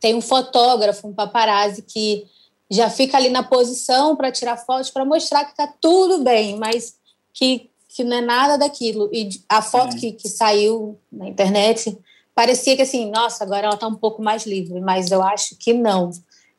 tem 0.00 0.16
um 0.16 0.20
fotógrafo, 0.20 1.06
um 1.06 1.14
paparazzi, 1.14 1.82
que 1.82 2.26
já 2.68 2.90
fica 2.90 3.16
ali 3.16 3.28
na 3.28 3.44
posição 3.44 4.16
para 4.16 4.32
tirar 4.32 4.56
fotos, 4.56 4.90
para 4.90 5.04
mostrar 5.04 5.44
que 5.44 5.52
está 5.52 5.72
tudo 5.80 6.24
bem, 6.24 6.56
mas 6.56 6.96
que, 7.32 7.70
que 7.88 8.02
não 8.02 8.16
é 8.16 8.20
nada 8.20 8.58
daquilo. 8.58 9.08
E 9.12 9.28
a 9.48 9.62
foto 9.62 9.94
é. 9.94 10.00
que, 10.00 10.10
que 10.10 10.28
saiu 10.28 10.98
na 11.10 11.28
internet 11.28 11.96
parecia 12.38 12.76
que 12.76 12.82
assim, 12.82 13.10
nossa, 13.10 13.42
agora 13.42 13.66
ela 13.66 13.74
está 13.74 13.88
um 13.88 13.96
pouco 13.96 14.22
mais 14.22 14.46
livre, 14.46 14.80
mas 14.80 15.10
eu 15.10 15.20
acho 15.20 15.56
que 15.56 15.72
não. 15.72 16.10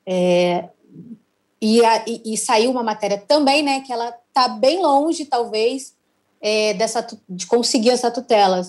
É, 0.05 0.67
e, 1.61 1.85
a, 1.85 2.03
e, 2.05 2.33
e, 2.33 2.37
saiu 2.37 2.69
uma 2.71 2.83
matéria 2.83 3.17
também, 3.17 3.63
né, 3.63 3.79
que 3.79 3.93
ela 3.93 4.13
está 4.27 4.49
bem 4.49 4.81
longe, 4.81 5.23
talvez, 5.23 5.95
é, 6.41 6.73
dessa, 6.73 7.07
de 7.29 7.47
conseguir 7.47 7.91
essa 7.91 8.11
tutela. 8.11 8.61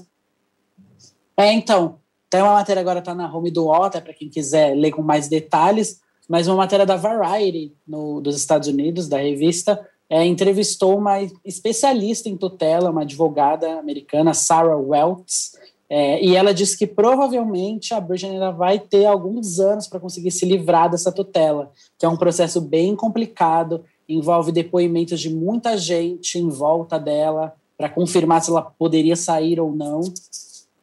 É, 1.37 1.53
então, 1.53 1.99
tem 2.31 2.43
uma 2.43 2.53
matéria 2.53 2.79
agora 2.79 3.01
está 3.01 3.13
na 3.13 3.29
home 3.29 3.51
do 3.51 3.67
Ota, 3.67 4.01
para 4.01 4.15
quem 4.15 4.29
quiser 4.29 4.77
ler 4.77 4.93
com 4.93 5.03
mais 5.03 5.27
detalhes, 5.27 6.01
mas 6.29 6.47
uma 6.47 6.59
matéria 6.59 6.87
da 6.87 6.95
Variety, 6.95 7.75
no, 7.85 8.21
dos 8.21 8.37
Estados 8.37 8.69
Unidos, 8.69 9.09
da 9.09 9.19
revista, 9.19 9.85
é, 10.09 10.25
entrevistou 10.25 10.97
uma 10.97 11.21
especialista 11.45 12.29
em 12.29 12.37
tutela, 12.37 12.93
uma 12.93 13.03
advogada 13.03 13.81
americana, 13.81 14.33
Sarah 14.33 14.77
Welts, 14.77 15.59
é, 15.93 16.25
e 16.25 16.37
ela 16.37 16.55
disse 16.55 16.79
que 16.79 16.87
provavelmente 16.87 17.93
a 17.93 18.01
Britney 18.01 18.35
ainda 18.35 18.53
vai 18.53 18.79
ter 18.79 19.07
alguns 19.07 19.59
anos 19.59 19.89
para 19.89 19.99
conseguir 19.99 20.31
se 20.31 20.47
livrar 20.47 20.89
dessa 20.89 21.11
tutela, 21.11 21.73
que 21.99 22.07
é 22.07 22.09
um 22.09 22.17
processo 22.17 22.61
bem 22.61 22.95
complicado, 22.95 23.85
envolve 24.09 24.53
depoimentos 24.53 25.19
de 25.19 25.29
muita 25.35 25.77
gente 25.77 26.39
em 26.39 26.49
volta 26.49 26.97
dela, 26.97 27.55
para 27.77 27.89
confirmar 27.89 28.41
se 28.41 28.51
ela 28.51 28.63
poderia 28.63 29.17
sair 29.17 29.59
ou 29.59 29.75
não. 29.75 30.01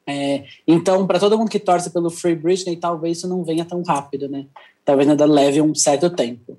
É, 0.06 0.44
então, 0.68 1.08
para 1.08 1.20
todo 1.20 1.38
mundo 1.38 1.50
que 1.50 1.60
torce 1.60 1.90
pelo 1.90 2.10
Free 2.10 2.36
Britney, 2.36 2.76
talvez 2.76 3.20
isso 3.20 3.30
não 3.30 3.46
venha 3.46 3.64
tão 3.64 3.82
rápido, 3.84 4.28
né? 4.28 4.46
Talvez 4.84 5.08
ainda 5.08 5.26
leve 5.26 5.62
um 5.62 5.74
certo 5.74 6.10
tempo. 6.10 6.58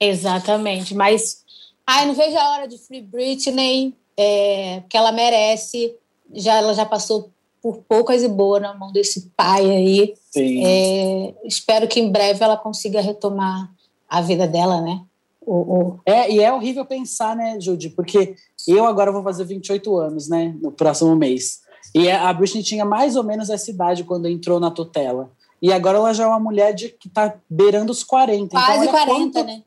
Exatamente, 0.00 0.94
mas 0.94 1.44
ai, 1.86 2.06
não 2.06 2.14
vejo 2.14 2.36
a 2.36 2.52
hora 2.52 2.68
de 2.68 2.78
Free 2.78 3.02
Britney, 3.02 3.94
é, 4.16 4.82
que 4.88 4.96
ela 4.96 5.12
merece. 5.12 5.94
Já 6.32 6.54
ela 6.54 6.72
já 6.72 6.86
passou 6.86 7.33
por 7.64 7.78
poucas 7.88 8.22
e 8.22 8.28
boas 8.28 8.60
na 8.60 8.74
mão 8.74 8.92
desse 8.92 9.32
pai 9.34 9.64
aí. 9.64 10.14
É, 10.36 11.34
espero 11.44 11.88
que 11.88 11.98
em 11.98 12.12
breve 12.12 12.44
ela 12.44 12.58
consiga 12.58 13.00
retomar 13.00 13.72
a 14.06 14.20
vida 14.20 14.46
dela, 14.46 14.82
né? 14.82 15.00
O, 15.40 15.54
o... 15.54 16.00
É, 16.04 16.30
e 16.30 16.40
é 16.40 16.52
horrível 16.52 16.84
pensar, 16.84 17.34
né, 17.34 17.58
Judy? 17.58 17.88
Porque 17.88 18.34
eu 18.68 18.84
agora 18.84 19.10
vou 19.10 19.22
fazer 19.22 19.44
28 19.44 19.96
anos, 19.96 20.28
né, 20.28 20.54
no 20.60 20.70
próximo 20.72 21.16
mês. 21.16 21.62
E 21.94 22.10
a 22.10 22.30
Britney 22.34 22.62
tinha 22.62 22.84
mais 22.84 23.16
ou 23.16 23.24
menos 23.24 23.48
essa 23.48 23.70
idade 23.70 24.04
quando 24.04 24.28
entrou 24.28 24.60
na 24.60 24.70
tutela. 24.70 25.30
E 25.62 25.72
agora 25.72 25.96
ela 25.96 26.12
já 26.12 26.24
é 26.24 26.26
uma 26.26 26.40
mulher 26.40 26.74
de, 26.74 26.90
que 26.90 27.08
está 27.08 27.34
beirando 27.48 27.92
os 27.92 28.04
40. 28.04 28.50
Quase 28.50 28.86
então, 28.86 28.92
40, 28.92 29.14
quanto, 29.14 29.46
né? 29.46 29.62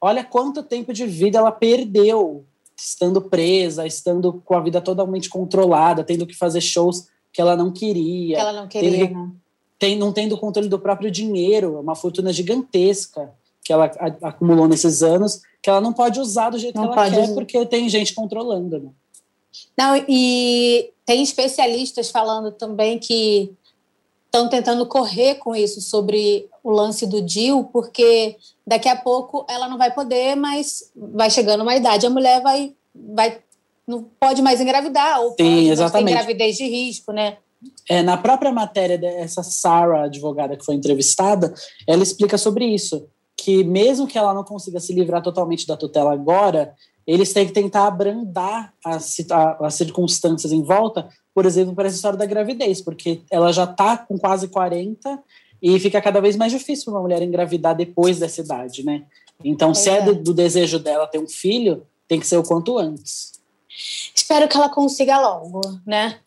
olha 0.00 0.24
quanto 0.24 0.62
tempo 0.62 0.94
de 0.94 1.04
vida 1.04 1.36
ela 1.36 1.52
perdeu 1.52 2.46
estando 2.74 3.20
presa, 3.20 3.86
estando 3.86 4.42
com 4.46 4.56
a 4.56 4.60
vida 4.60 4.80
totalmente 4.80 5.28
controlada, 5.28 6.02
tendo 6.02 6.26
que 6.26 6.34
fazer 6.34 6.62
shows 6.62 7.12
que 7.34 7.40
ela 7.40 7.56
não 7.56 7.72
queria. 7.72 8.36
Que 8.36 8.40
ela 8.40 8.52
não 8.52 8.68
queria, 8.68 9.08
que, 9.08 9.14
né? 9.14 9.30
tem, 9.76 9.98
não 9.98 10.12
tendo 10.12 10.38
controle 10.38 10.68
do 10.68 10.78
próprio 10.78 11.10
dinheiro, 11.10 11.80
uma 11.80 11.96
fortuna 11.96 12.32
gigantesca 12.32 13.34
que 13.62 13.72
ela 13.72 13.90
a, 13.98 14.28
acumulou 14.28 14.68
nesses 14.68 15.02
anos, 15.02 15.40
que 15.60 15.68
ela 15.68 15.80
não 15.80 15.92
pode 15.92 16.20
usar 16.20 16.50
do 16.50 16.58
jeito 16.58 16.76
não 16.76 16.90
que 16.90 16.98
ela 16.98 17.10
quer, 17.10 17.24
usar. 17.24 17.34
porque 17.34 17.66
tem 17.66 17.88
gente 17.88 18.14
controlando. 18.14 18.78
Né? 18.78 18.90
Não, 19.76 20.04
e 20.08 20.92
tem 21.04 21.22
especialistas 21.22 22.10
falando 22.10 22.52
também 22.52 22.98
que 22.98 23.52
estão 24.26 24.48
tentando 24.48 24.86
correr 24.86 25.36
com 25.36 25.56
isso 25.56 25.80
sobre 25.80 26.48
o 26.62 26.70
lance 26.70 27.06
do 27.06 27.20
DIL, 27.20 27.64
porque 27.72 28.36
daqui 28.66 28.88
a 28.88 28.96
pouco 28.96 29.44
ela 29.48 29.68
não 29.68 29.78
vai 29.78 29.92
poder, 29.92 30.36
mas 30.36 30.90
vai 30.94 31.30
chegando 31.30 31.62
uma 31.62 31.74
idade, 31.74 32.06
a 32.06 32.10
mulher 32.10 32.42
vai, 32.42 32.74
vai 32.94 33.40
não 33.86 34.04
pode 34.18 34.42
mais 34.42 34.60
engravidar, 34.60 35.20
ou 35.20 35.30
Sim, 35.30 35.36
pode, 35.36 35.68
exatamente. 35.68 36.06
tem 36.06 36.14
gravidez 36.14 36.56
de 36.56 36.64
risco, 36.64 37.12
né? 37.12 37.38
É, 37.88 38.02
na 38.02 38.16
própria 38.16 38.52
matéria 38.52 38.98
dessa 38.98 39.42
Sarah, 39.42 40.04
advogada 40.04 40.56
que 40.56 40.64
foi 40.64 40.74
entrevistada, 40.74 41.52
ela 41.86 42.02
explica 42.02 42.36
sobre 42.36 42.66
isso, 42.66 43.06
que 43.36 43.64
mesmo 43.64 44.06
que 44.06 44.18
ela 44.18 44.34
não 44.34 44.44
consiga 44.44 44.80
se 44.80 44.94
livrar 44.94 45.22
totalmente 45.22 45.66
da 45.66 45.76
tutela 45.76 46.12
agora, 46.12 46.74
eles 47.06 47.32
têm 47.32 47.46
que 47.46 47.52
tentar 47.52 47.86
abrandar 47.86 48.72
as, 48.84 49.16
as 49.60 49.74
circunstâncias 49.74 50.52
em 50.52 50.62
volta, 50.62 51.08
por 51.34 51.44
exemplo, 51.44 51.74
para 51.74 51.86
essa 51.86 51.96
história 51.96 52.18
da 52.18 52.26
gravidez, 52.26 52.80
porque 52.80 53.22
ela 53.30 53.52
já 53.52 53.64
está 53.64 53.98
com 53.98 54.18
quase 54.18 54.48
40 54.48 55.22
e 55.62 55.78
fica 55.80 56.00
cada 56.00 56.20
vez 56.20 56.36
mais 56.36 56.52
difícil 56.52 56.86
para 56.86 56.94
uma 56.94 57.02
mulher 57.02 57.22
engravidar 57.22 57.74
depois 57.74 58.18
dessa 58.18 58.40
idade, 58.40 58.84
né? 58.84 59.04
Então, 59.42 59.72
é. 59.72 59.74
se 59.74 59.90
é 59.90 60.02
do, 60.02 60.14
do 60.14 60.32
desejo 60.32 60.78
dela 60.78 61.06
ter 61.06 61.18
um 61.18 61.28
filho, 61.28 61.86
tem 62.06 62.20
que 62.20 62.26
ser 62.26 62.36
o 62.36 62.42
quanto 62.42 62.78
antes. 62.78 63.32
Espero 64.14 64.48
que 64.48 64.56
ela 64.56 64.68
consiga 64.68 65.20
logo, 65.20 65.60
né? 65.86 66.20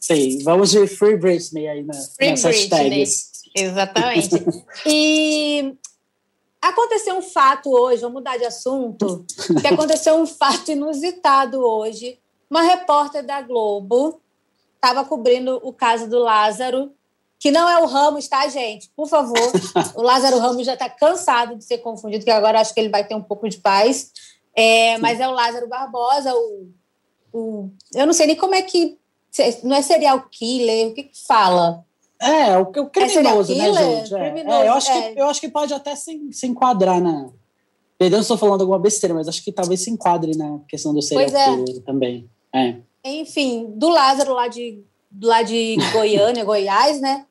Sim, 0.00 0.42
vamos 0.42 0.70
de 0.70 0.86
Free 0.86 1.16
Britney 1.16 1.68
aí 1.68 1.82
na, 1.82 1.94
free 1.94 2.30
nas 2.30 2.42
Britney. 2.42 3.04
Exatamente. 3.54 4.44
e 4.86 5.74
aconteceu 6.60 7.16
um 7.16 7.22
fato 7.22 7.70
hoje, 7.70 8.00
vamos 8.00 8.14
mudar 8.14 8.36
de 8.36 8.44
assunto, 8.44 9.24
que 9.60 9.66
aconteceu 9.66 10.16
um 10.16 10.26
fato 10.26 10.72
inusitado 10.72 11.60
hoje. 11.60 12.18
Uma 12.50 12.62
repórter 12.62 13.24
da 13.24 13.42
Globo 13.42 14.20
estava 14.74 15.04
cobrindo 15.04 15.60
o 15.62 15.72
caso 15.72 16.08
do 16.08 16.18
Lázaro, 16.18 16.92
que 17.38 17.50
não 17.50 17.68
é 17.68 17.78
o 17.78 17.86
Ramos, 17.86 18.26
tá, 18.26 18.48
gente? 18.48 18.90
Por 18.96 19.08
favor. 19.08 19.52
O 19.94 20.02
Lázaro 20.02 20.38
Ramos 20.38 20.64
já 20.64 20.72
está 20.74 20.88
cansado 20.88 21.56
de 21.56 21.64
ser 21.64 21.78
confundido, 21.78 22.24
que 22.24 22.30
agora 22.30 22.60
acho 22.60 22.72
que 22.72 22.80
ele 22.80 22.88
vai 22.88 23.06
ter 23.06 23.14
um 23.14 23.22
pouco 23.22 23.48
de 23.48 23.58
paz. 23.58 24.10
É, 24.56 24.96
mas 24.98 25.20
é 25.20 25.28
o 25.28 25.32
Lázaro 25.32 25.68
Barbosa, 25.68 26.34
o 26.34 26.68
o, 27.34 27.68
eu 27.92 28.06
não 28.06 28.12
sei 28.12 28.28
nem 28.28 28.36
como 28.36 28.54
é 28.54 28.62
que. 28.62 28.96
Não 29.64 29.74
é 29.74 29.82
serial 29.82 30.24
killer, 30.30 30.88
o 30.88 30.94
que, 30.94 31.02
que 31.02 31.26
fala? 31.26 31.84
É, 32.20 32.56
o, 32.56 32.62
o 32.62 32.86
criminoso, 32.88 33.52
é 33.52 33.56
né, 33.56 33.72
gente? 33.72 34.14
É, 34.14 34.38
é, 34.38 34.68
eu, 34.68 34.72
acho 34.72 34.92
que, 34.92 34.98
é. 34.98 35.14
eu 35.16 35.26
acho 35.26 35.40
que 35.40 35.48
pode 35.48 35.74
até 35.74 35.96
se, 35.96 36.28
se 36.30 36.46
enquadrar 36.46 37.00
na. 37.00 37.30
Perdão 37.98 38.20
se 38.20 38.24
estou 38.24 38.38
falando 38.38 38.60
alguma 38.60 38.78
besteira, 38.78 39.14
mas 39.14 39.26
acho 39.26 39.42
que 39.42 39.50
talvez 39.50 39.80
se 39.80 39.90
enquadre 39.90 40.36
na 40.36 40.60
questão 40.68 40.94
do 40.94 41.02
serial 41.02 41.28
é. 41.28 41.64
killer 41.64 41.82
também. 41.82 42.30
É. 42.54 42.76
Enfim, 43.04 43.66
do 43.76 43.88
Lázaro 43.88 44.32
lá 44.32 44.46
de, 44.46 44.84
lá 45.20 45.42
de 45.42 45.76
Goiânia, 45.92 46.44
Goiás, 46.46 47.00
né? 47.00 47.26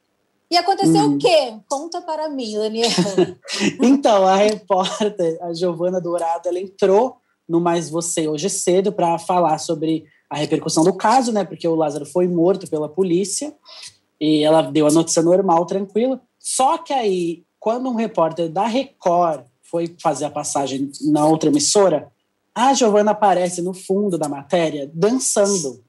E 0.52 0.58
aconteceu 0.58 1.06
hum. 1.06 1.16
o 1.16 1.18
quê? 1.18 1.56
Conta 1.70 2.02
para 2.02 2.28
mim, 2.28 2.54
Daniel. 2.56 2.90
então, 3.82 4.28
a 4.28 4.36
repórter, 4.36 5.38
a 5.42 5.54
Giovana 5.54 6.02
Dourado, 6.02 6.48
ela 6.50 6.60
entrou 6.60 7.18
no 7.48 7.60
Mais 7.60 7.90
Você 7.90 8.28
hoje 8.28 8.50
cedo 8.50 8.92
para 8.92 9.18
falar 9.20 9.58
sobre 9.58 10.06
a 10.30 10.38
repercussão 10.38 10.84
do 10.84 10.94
caso, 10.94 11.32
né? 11.32 11.44
Porque 11.44 11.68
o 11.68 11.76
Lázaro 11.76 12.06
foi 12.06 12.28
morto 12.28 12.68
pela 12.68 12.90
polícia 12.90 13.54
e 14.20 14.44
ela 14.44 14.62
deu 14.62 14.88
a 14.88 14.92
notícia 14.92 15.22
normal, 15.22 15.66
tranquila. 15.66 16.20
Só 16.40 16.78
que 16.78 16.94
aí, 16.94 17.44
quando 17.60 17.90
um 17.90 17.96
repórter 17.96 18.50
da 18.50 18.66
Record 18.66 19.46
foi 19.62 19.96
fazer 20.02 20.26
a 20.26 20.30
passagem 20.30 20.92
na 21.02 21.26
outra 21.26 21.50
emissora, 21.50 22.12
a 22.54 22.74
Giovana 22.74 23.12
aparece 23.12 23.62
no 23.62 23.74
fundo 23.74 24.18
da 24.18 24.30
matéria 24.30 24.90
dançando. 24.94 25.84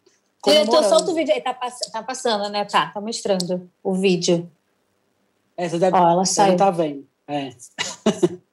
Diretor, 0.44 0.84
solta 0.84 1.10
o 1.10 1.14
vídeo 1.14 1.32
aí, 1.34 1.40
tá, 1.40 1.54
pass 1.54 1.78
tá, 1.90 2.02
passando, 2.02 2.50
né? 2.50 2.64
Tá, 2.64 2.88
tá 2.88 3.00
mostrando 3.00 3.70
o 3.82 3.94
vídeo. 3.94 4.50
É, 5.56 5.68
você 5.68 5.78
deve, 5.78 5.96
Ó, 5.96 6.10
ela 6.10 6.24
saiu. 6.24 6.56
tá 6.56 6.70
vendo. 6.70 7.06
É. 7.26 7.50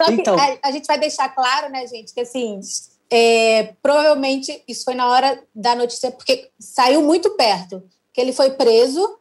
Só 0.00 0.04
que 0.06 0.20
então. 0.20 0.36
a, 0.38 0.58
a, 0.62 0.70
gente 0.70 0.86
vai 0.86 0.96
deixar 0.96 1.28
claro, 1.30 1.72
né, 1.72 1.84
gente, 1.88 2.14
que 2.14 2.20
assim, 2.20 2.60
é, 3.10 3.74
provavelmente 3.82 4.62
isso 4.68 4.84
foi 4.84 4.94
na 4.94 5.08
hora 5.08 5.42
da 5.52 5.74
notícia, 5.74 6.12
porque 6.12 6.50
saiu 6.58 7.02
muito 7.02 7.30
perto, 7.30 7.82
que 8.12 8.20
ele 8.20 8.32
foi 8.32 8.50
preso 8.50 9.18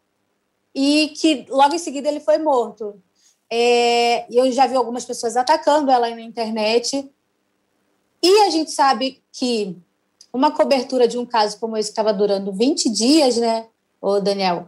e 0.75 1.13
que 1.19 1.47
logo 1.49 1.73
em 1.73 1.79
seguida 1.79 2.07
ele 2.07 2.19
foi 2.19 2.37
morto. 2.37 3.01
É, 3.49 4.27
eu 4.31 4.51
já 4.51 4.67
vi 4.67 4.75
algumas 4.75 5.03
pessoas 5.03 5.35
atacando 5.35 5.89
ela 5.89 6.09
na 6.11 6.21
internet. 6.21 7.09
E 8.21 8.39
a 8.41 8.49
gente 8.51 8.71
sabe 8.71 9.23
que 9.31 9.75
uma 10.31 10.51
cobertura 10.51 11.07
de 11.07 11.17
um 11.17 11.25
caso 11.25 11.57
como 11.59 11.75
esse 11.75 11.89
que 11.89 11.93
estava 11.93 12.13
durando 12.13 12.51
20 12.51 12.89
dias, 12.89 13.37
né, 13.37 13.67
o 13.99 14.19
Daniel? 14.19 14.67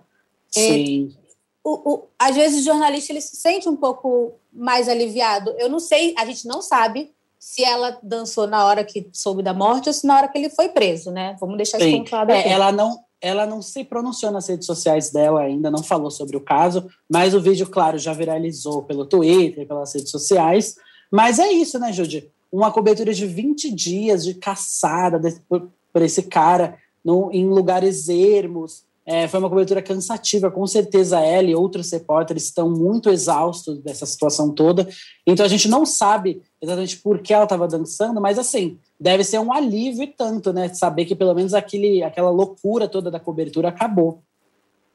É, 0.55 0.59
Sim. 0.59 1.15
É, 1.15 1.29
o, 1.63 1.93
o, 1.93 2.03
às 2.17 2.35
vezes 2.35 2.61
o 2.61 2.65
jornalista 2.65 3.11
ele 3.11 3.21
se 3.21 3.35
sente 3.35 3.69
um 3.69 3.75
pouco 3.75 4.38
mais 4.51 4.89
aliviado. 4.89 5.53
Eu 5.57 5.69
não 5.69 5.79
sei, 5.79 6.13
a 6.17 6.25
gente 6.25 6.47
não 6.47 6.61
sabe 6.61 7.11
se 7.37 7.63
ela 7.63 7.97
dançou 8.03 8.45
na 8.45 8.65
hora 8.65 8.83
que 8.83 9.09
soube 9.13 9.41
da 9.41 9.53
morte 9.53 9.87
ou 9.87 9.93
se 9.93 10.05
na 10.05 10.17
hora 10.17 10.27
que 10.27 10.37
ele 10.37 10.49
foi 10.49 10.69
preso, 10.69 11.09
né? 11.11 11.37
Vamos 11.39 11.57
deixar 11.57 11.79
Sim. 11.79 12.01
isso 12.01 12.09
claro 12.09 12.31
é, 12.31 12.49
ela 12.49 12.71
não 12.71 12.99
ela 13.21 13.45
não 13.45 13.61
se 13.61 13.83
pronunciou 13.83 14.31
nas 14.31 14.47
redes 14.47 14.65
sociais 14.65 15.11
dela 15.11 15.41
ainda, 15.41 15.69
não 15.69 15.83
falou 15.83 16.09
sobre 16.09 16.37
o 16.37 16.41
caso, 16.41 16.87
mas 17.09 17.33
o 17.33 17.41
vídeo, 17.41 17.67
claro, 17.67 17.97
já 17.97 18.13
viralizou 18.13 18.83
pelo 18.83 19.05
Twitter, 19.05 19.67
pelas 19.67 19.93
redes 19.93 20.09
sociais. 20.09 20.75
Mas 21.11 21.37
é 21.37 21.51
isso, 21.51 21.77
né, 21.79 21.91
Judy? 21.91 22.31
Uma 22.51 22.71
cobertura 22.71 23.13
de 23.13 23.25
20 23.25 23.73
dias 23.73 24.23
de 24.23 24.35
caçada 24.35 25.19
de, 25.19 25.37
por, 25.41 25.69
por, 25.91 26.01
esse 26.01 26.23
cara 26.23 26.77
no, 27.03 27.29
em 27.31 27.47
lugares 27.47 28.07
ermos, 28.07 28.85
é, 29.05 29.27
foi 29.27 29.39
uma 29.39 29.49
cobertura 29.49 29.81
cansativa, 29.81 30.51
com 30.51 30.65
certeza 30.67 31.19
ela 31.19 31.49
e 31.49 31.55
outros 31.55 31.91
repórteres 31.91 32.43
estão 32.43 32.69
muito 32.69 33.09
exaustos 33.09 33.79
dessa 33.79 34.05
situação 34.05 34.51
toda. 34.51 34.87
Então 35.25 35.45
a 35.45 35.49
gente 35.49 35.67
não 35.67 35.85
sabe 35.85 36.41
exatamente 36.61 36.97
por 36.97 37.19
que 37.19 37.33
ela 37.33 37.45
estava 37.45 37.67
dançando, 37.67 38.21
mas 38.21 38.37
assim, 38.37 38.77
deve 38.99 39.23
ser 39.23 39.39
um 39.39 39.51
alívio 39.51 40.03
e 40.03 40.07
tanto, 40.07 40.53
né? 40.53 40.69
Saber 40.73 41.05
que 41.05 41.15
pelo 41.15 41.33
menos 41.33 41.53
aquele, 41.53 42.03
aquela 42.03 42.29
loucura 42.29 42.87
toda 42.87 43.09
da 43.09 43.19
cobertura 43.19 43.69
acabou. 43.69 44.21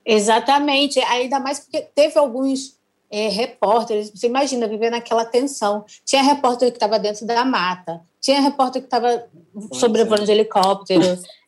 Exatamente, 0.07 1.01
ainda 1.01 1.41
mais 1.41 1.61
porque 1.61 1.81
teve 1.95 2.19
alguns 2.19 2.79
é, 3.11 3.29
repórteres, 3.29 4.11
você 4.11 4.27
imagina 4.27 4.69
viver 4.69 4.91
naquela 4.91 5.25
tensão. 5.25 5.85
Tinha 6.05 6.23
repórter 6.23 6.71
que 6.71 6.77
estava 6.77 6.99
dentro 6.99 7.27
da 7.27 7.45
mata, 7.45 8.01
tinha 8.21 8.41
repórter 8.41 8.83
que 8.83 8.87
estava 8.87 9.25
sobrevoando 9.73 10.25
de 10.25 10.33
helicóptero. 10.33 11.03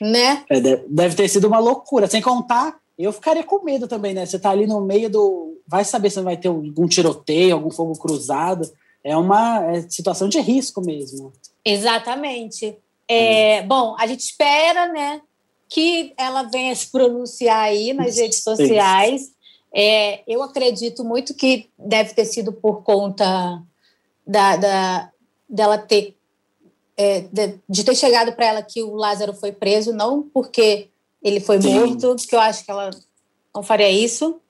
Né? 0.00 0.44
É, 0.48 0.60
deve 0.60 1.14
ter 1.14 1.28
sido 1.28 1.48
uma 1.48 1.58
loucura. 1.58 2.06
Sem 2.06 2.20
contar, 2.20 2.78
eu 2.98 3.12
ficaria 3.12 3.44
com 3.44 3.64
medo 3.64 3.86
também, 3.86 4.14
né? 4.14 4.26
Você 4.26 4.38
tá 4.38 4.50
ali 4.50 4.66
no 4.66 4.80
meio 4.80 5.08
do. 5.08 5.60
Vai 5.66 5.84
saber 5.84 6.10
se 6.10 6.20
vai 6.20 6.36
ter 6.36 6.48
algum 6.48 6.86
tiroteio, 6.86 7.54
algum 7.54 7.70
fogo 7.70 7.98
cruzado. 7.98 8.70
É 9.04 9.16
uma 9.16 9.64
é 9.72 9.82
situação 9.88 10.28
de 10.28 10.40
risco 10.40 10.80
mesmo. 10.80 11.32
Exatamente. 11.64 12.76
É. 13.06 13.62
Bom, 13.62 13.96
a 13.98 14.06
gente 14.06 14.20
espera, 14.20 14.92
né, 14.92 15.20
que 15.68 16.12
ela 16.16 16.42
venha 16.42 16.74
se 16.74 16.90
pronunciar 16.90 17.60
aí 17.60 17.92
nas 17.92 18.16
redes 18.16 18.42
sociais. 18.42 19.30
É, 19.72 20.22
eu 20.26 20.42
acredito 20.42 21.04
muito 21.04 21.34
que 21.34 21.68
deve 21.78 22.14
ter 22.14 22.24
sido 22.24 22.52
por 22.52 22.82
conta 22.82 23.62
da, 24.26 24.56
da 24.56 25.10
dela 25.48 25.78
ter 25.78 26.17
é, 26.98 27.20
de, 27.32 27.60
de, 27.68 27.84
ter 27.84 27.94
chegado 27.94 28.32
para 28.32 28.46
ela 28.46 28.62
que 28.62 28.82
o 28.82 28.96
Lázaro 28.96 29.32
foi 29.32 29.52
preso, 29.52 29.92
não 29.92 30.22
porque 30.22 30.88
ele 31.22 31.38
foi 31.38 31.62
Sim. 31.62 31.74
morto, 31.74 32.16
que 32.16 32.34
eu 32.34 32.40
acho 32.40 32.64
que 32.64 32.70
ela 32.70 32.90
não 33.54 33.62
faria 33.62 33.88
isso. 33.88 34.40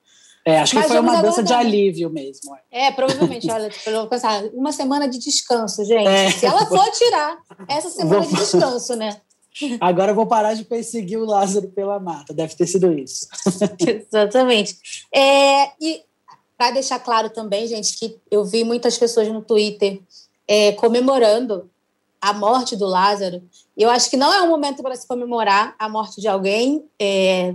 É, 0.44 0.60
acho 0.60 0.74
que 0.74 0.88
foi 0.88 0.98
uma 0.98 1.20
dança 1.20 1.42
de 1.42 1.52
alívio 1.52 2.08
mesmo. 2.08 2.56
É, 2.70 2.86
é 2.86 2.90
provavelmente. 2.90 3.50
Olha, 3.50 3.68
tipo, 3.68 3.90
eu 3.90 4.06
pensar, 4.06 4.42
uma 4.54 4.72
semana 4.72 5.06
de 5.06 5.18
descanso, 5.18 5.84
gente. 5.84 6.08
É. 6.08 6.30
Se 6.30 6.46
ela 6.46 6.64
for 6.64 6.90
tirar 6.90 7.38
essa 7.68 7.90
semana 7.90 8.22
vou... 8.22 8.30
de 8.30 8.40
descanso, 8.40 8.96
né? 8.96 9.20
Agora 9.78 10.12
eu 10.12 10.14
vou 10.14 10.24
parar 10.24 10.54
de 10.54 10.64
perseguir 10.64 11.18
o 11.18 11.26
Lázaro 11.26 11.68
pela 11.68 11.98
mata. 12.00 12.32
Deve 12.32 12.54
ter 12.54 12.66
sido 12.66 12.92
isso. 12.98 13.26
Exatamente. 14.08 14.78
É, 15.14 15.72
e 15.80 16.02
para 16.56 16.70
deixar 16.70 16.98
claro 17.00 17.28
também, 17.28 17.66
gente, 17.66 17.98
que 17.98 18.16
eu 18.30 18.42
vi 18.44 18.64
muitas 18.64 18.96
pessoas 18.96 19.28
no 19.28 19.42
Twitter 19.42 20.00
é, 20.46 20.72
comemorando 20.72 21.68
a 22.20 22.32
morte 22.32 22.76
do 22.76 22.86
Lázaro, 22.86 23.42
eu 23.76 23.88
acho 23.90 24.10
que 24.10 24.16
não 24.16 24.32
é 24.32 24.42
um 24.42 24.48
momento 24.48 24.82
para 24.82 24.96
se 24.96 25.06
comemorar 25.06 25.74
a 25.78 25.88
morte 25.88 26.20
de 26.20 26.28
alguém, 26.28 26.84
é, 26.98 27.54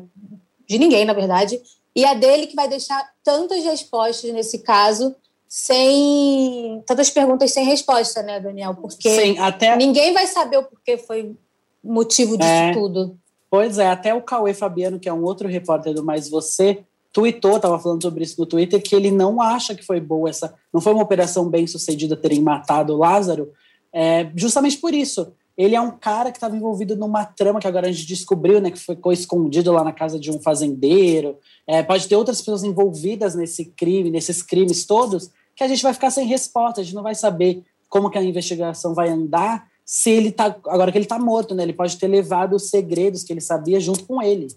de 0.68 0.78
ninguém, 0.78 1.06
na 1.06 1.14
verdade, 1.14 1.62
e 1.96 2.06
é 2.06 2.16
dele 2.16 2.48
que 2.48 2.56
vai 2.56 2.68
deixar 2.68 3.12
tantas 3.24 3.64
respostas 3.64 4.32
nesse 4.32 4.60
caso, 4.60 5.16
sem 5.48 6.82
tantas 6.88 7.10
perguntas 7.12 7.52
sem 7.52 7.66
resposta, 7.66 8.24
né, 8.24 8.40
Daniel? 8.40 8.74
Porque 8.74 9.10
Sim, 9.10 9.38
até... 9.38 9.76
ninguém 9.76 10.14
vai 10.14 10.26
saber 10.26 10.58
o 10.58 10.64
porquê 10.64 10.98
foi 10.98 11.36
motivo 11.84 12.38
disso 12.38 12.50
é, 12.50 12.74
tudo. 12.74 13.18
Pois 13.52 13.78
é, 13.78 13.88
até 13.88 14.14
o 14.16 14.22
Cauê 14.22 14.54
Fabiano, 14.54 15.00
que 15.00 15.08
é 15.08 15.14
um 15.14 15.24
outro 15.24 15.48
repórter 15.48 15.94
do 15.94 16.04
Mais 16.04 16.28
Você, 16.28 16.84
tweetou, 17.12 17.58
estava 17.58 17.78
falando 17.78 18.02
sobre 18.02 18.24
isso 18.24 18.40
no 18.40 18.48
Twitter, 18.48 18.82
que 18.82 18.96
ele 18.96 19.12
não 19.12 19.40
acha 19.40 19.76
que 19.76 19.84
foi 19.84 20.00
boa 20.00 20.28
essa, 20.28 20.56
não 20.74 20.82
foi 20.82 20.94
uma 20.94 21.04
operação 21.04 21.48
bem 21.48 21.68
sucedida 21.68 22.16
terem 22.16 22.42
matado 22.42 22.94
o 22.94 22.98
Lázaro, 22.98 23.54
é, 23.94 24.30
justamente 24.36 24.78
por 24.78 24.94
isso. 24.94 25.34
Ele 25.56 25.76
é 25.76 25.82
um 25.82 25.92
cara 25.92 26.32
que 26.32 26.38
estava 26.38 26.56
envolvido 26.56 26.96
numa 26.96 27.26
trama 27.26 27.60
que 27.60 27.68
agora 27.68 27.88
a 27.88 27.92
gente 27.92 28.08
descobriu, 28.08 28.60
né, 28.60 28.72
que 28.72 28.80
ficou 28.80 29.14
escondido 29.14 29.72
lá 29.72 29.84
na 29.84 29.94
casa 29.94 30.20
de 30.20 30.32
um 30.32 30.42
fazendeiro. 30.42 31.38
É, 31.68 31.84
pode 31.84 32.08
ter 32.08 32.16
outras 32.16 32.40
pessoas 32.40 32.64
envolvidas 32.64 33.36
nesse 33.36 33.66
crime, 33.66 34.10
nesses 34.10 34.42
crimes 34.42 34.86
todos, 34.86 35.30
que 35.56 35.64
a 35.64 35.68
gente 35.68 35.84
vai 35.84 35.94
ficar 35.94 36.10
sem 36.10 36.26
resposta, 36.26 36.82
a 36.82 36.84
gente 36.84 36.96
não 36.96 37.04
vai 37.04 37.14
saber 37.14 37.64
como 37.88 38.10
que 38.10 38.18
a 38.18 38.24
investigação 38.24 38.96
vai 38.96 39.10
andar 39.10 39.68
se 39.86 40.10
ele 40.10 40.32
tá 40.32 40.46
agora 40.46 40.92
que 40.92 40.98
ele 40.98 41.06
está 41.06 41.20
morto, 41.20 41.54
né? 41.54 41.64
Ele 41.64 41.74
pode 41.74 41.98
ter 41.98 42.08
levado 42.08 42.56
os 42.56 42.70
segredos 42.70 43.24
que 43.24 43.32
ele 43.32 43.42
sabia 43.42 43.80
junto 43.80 44.06
com 44.06 44.22
ele. 44.22 44.48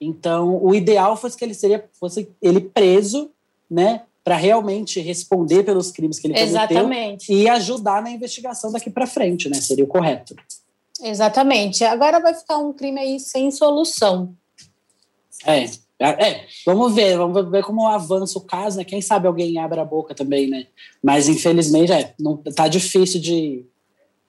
Então, 0.00 0.62
o 0.62 0.74
ideal 0.74 1.16
fosse 1.16 1.36
que 1.36 1.44
ele 1.44 1.54
seria 1.54 1.84
fosse 1.98 2.30
ele 2.40 2.60
preso, 2.60 3.30
né, 3.68 4.02
para 4.24 4.36
realmente 4.36 5.00
responder 5.00 5.62
pelos 5.62 5.90
crimes 5.90 6.18
que 6.18 6.26
ele 6.26 6.38
Exatamente. 6.38 7.26
cometeu 7.26 7.36
e 7.36 7.48
ajudar 7.48 8.02
na 8.02 8.10
investigação 8.10 8.70
daqui 8.70 8.90
para 8.90 9.06
frente, 9.06 9.48
né? 9.48 9.60
Seria 9.60 9.84
o 9.84 9.88
correto. 9.88 10.34
Exatamente. 11.02 11.84
Agora 11.84 12.20
vai 12.20 12.34
ficar 12.34 12.58
um 12.58 12.72
crime 12.72 13.00
aí 13.00 13.20
sem 13.20 13.50
solução. 13.50 14.34
É, 15.46 15.64
é, 16.00 16.44
vamos 16.64 16.94
ver, 16.94 17.16
vamos 17.16 17.50
ver 17.50 17.64
como 17.64 17.86
avança 17.86 18.38
o 18.38 18.42
caso, 18.42 18.76
né? 18.76 18.84
Quem 18.84 19.00
sabe 19.00 19.26
alguém 19.26 19.58
abre 19.58 19.80
a 19.80 19.84
boca 19.84 20.14
também, 20.14 20.48
né? 20.48 20.66
Mas 21.02 21.28
infelizmente 21.28 21.92
é, 21.92 22.14
não 22.18 22.36
tá 22.36 22.68
difícil 22.68 23.20
de, 23.20 23.64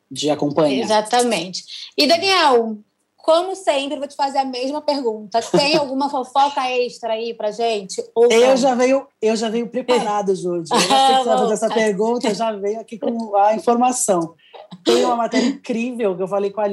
de 0.09 0.29
acompanhar. 0.29 0.83
Exatamente. 0.83 1.91
E 1.97 2.07
Daniel, 2.07 2.77
como 3.21 3.55
sempre, 3.55 3.99
vou 3.99 4.07
te 4.07 4.15
fazer 4.15 4.39
a 4.39 4.45
mesma 4.45 4.81
pergunta. 4.81 5.41
Tem 5.41 5.75
alguma 5.75 6.09
fofoca 6.09 6.67
extra 6.69 7.13
aí 7.13 7.33
pra 7.33 7.51
gente? 7.51 8.03
Ou 8.15 8.31
eu 8.31 8.55
já 8.57 8.73
venho, 8.73 9.05
eu 9.21 9.35
já 9.35 9.49
venho 9.49 9.67
preparado, 9.67 10.35
Júlia. 10.35 10.61
Eu 10.61 10.65
já 10.65 10.79
sei 10.79 11.47
que 11.47 11.53
essa 11.53 11.69
pergunta, 11.69 12.27
eu 12.27 12.35
já 12.35 12.51
venho 12.53 12.79
aqui 12.79 12.97
com 12.97 13.35
a 13.35 13.53
informação. 13.55 14.33
Tem 14.83 15.03
uma 15.05 15.15
matéria 15.15 15.47
incrível 15.47 16.15
que 16.15 16.23
eu 16.23 16.27
falei 16.27 16.49
com 16.49 16.61
a, 16.61 16.67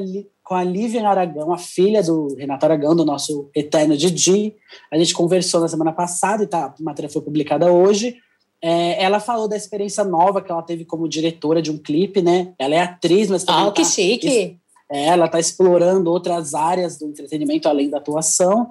com 0.45 0.55
a 0.55 0.63
Lívia 0.63 1.07
Aragão, 1.07 1.53
a 1.53 1.59
filha 1.59 2.03
do 2.03 2.35
Renato 2.37 2.65
Aragão, 2.65 2.95
do 2.95 3.05
nosso 3.05 3.51
eterno 3.55 3.97
Didi. 3.97 4.55
A 4.91 4.97
gente 4.97 5.15
conversou 5.15 5.61
na 5.61 5.69
semana 5.69 5.93
passada 5.93 6.45
e 6.45 6.47
tá, 6.47 6.67
a 6.79 6.83
matéria 6.83 7.11
foi 7.11 7.23
publicada 7.23 7.71
hoje. 7.71 8.17
É, 8.63 9.03
ela 9.03 9.21
falou 9.21 9.47
da 9.47 9.57
experiência 9.57 10.03
nova 10.05 10.41
que 10.41 10.51
ela 10.51 10.63
teve 10.63 10.85
como 10.85 11.09
diretora 11.09 11.61
de 11.61 11.71
um 11.71 11.77
clipe, 11.77 12.23
né? 12.23 12.55
Ela 12.59 12.77
é 12.77 12.81
atriz, 12.81 13.29
mas 13.29 13.45
também. 13.45 13.67
Ah, 13.67 13.73
que 13.73 13.83
tá, 13.83 13.89
chique! 13.89 14.59
É, 14.91 15.07
ela 15.07 15.27
está 15.27 15.41
explorando 15.41 16.11
outras 16.11 16.55
áreas 16.55 16.99
do 16.99 17.07
entretenimento 17.07 17.69
além 17.69 17.91
da 17.91 17.99
atuação. 17.99 18.71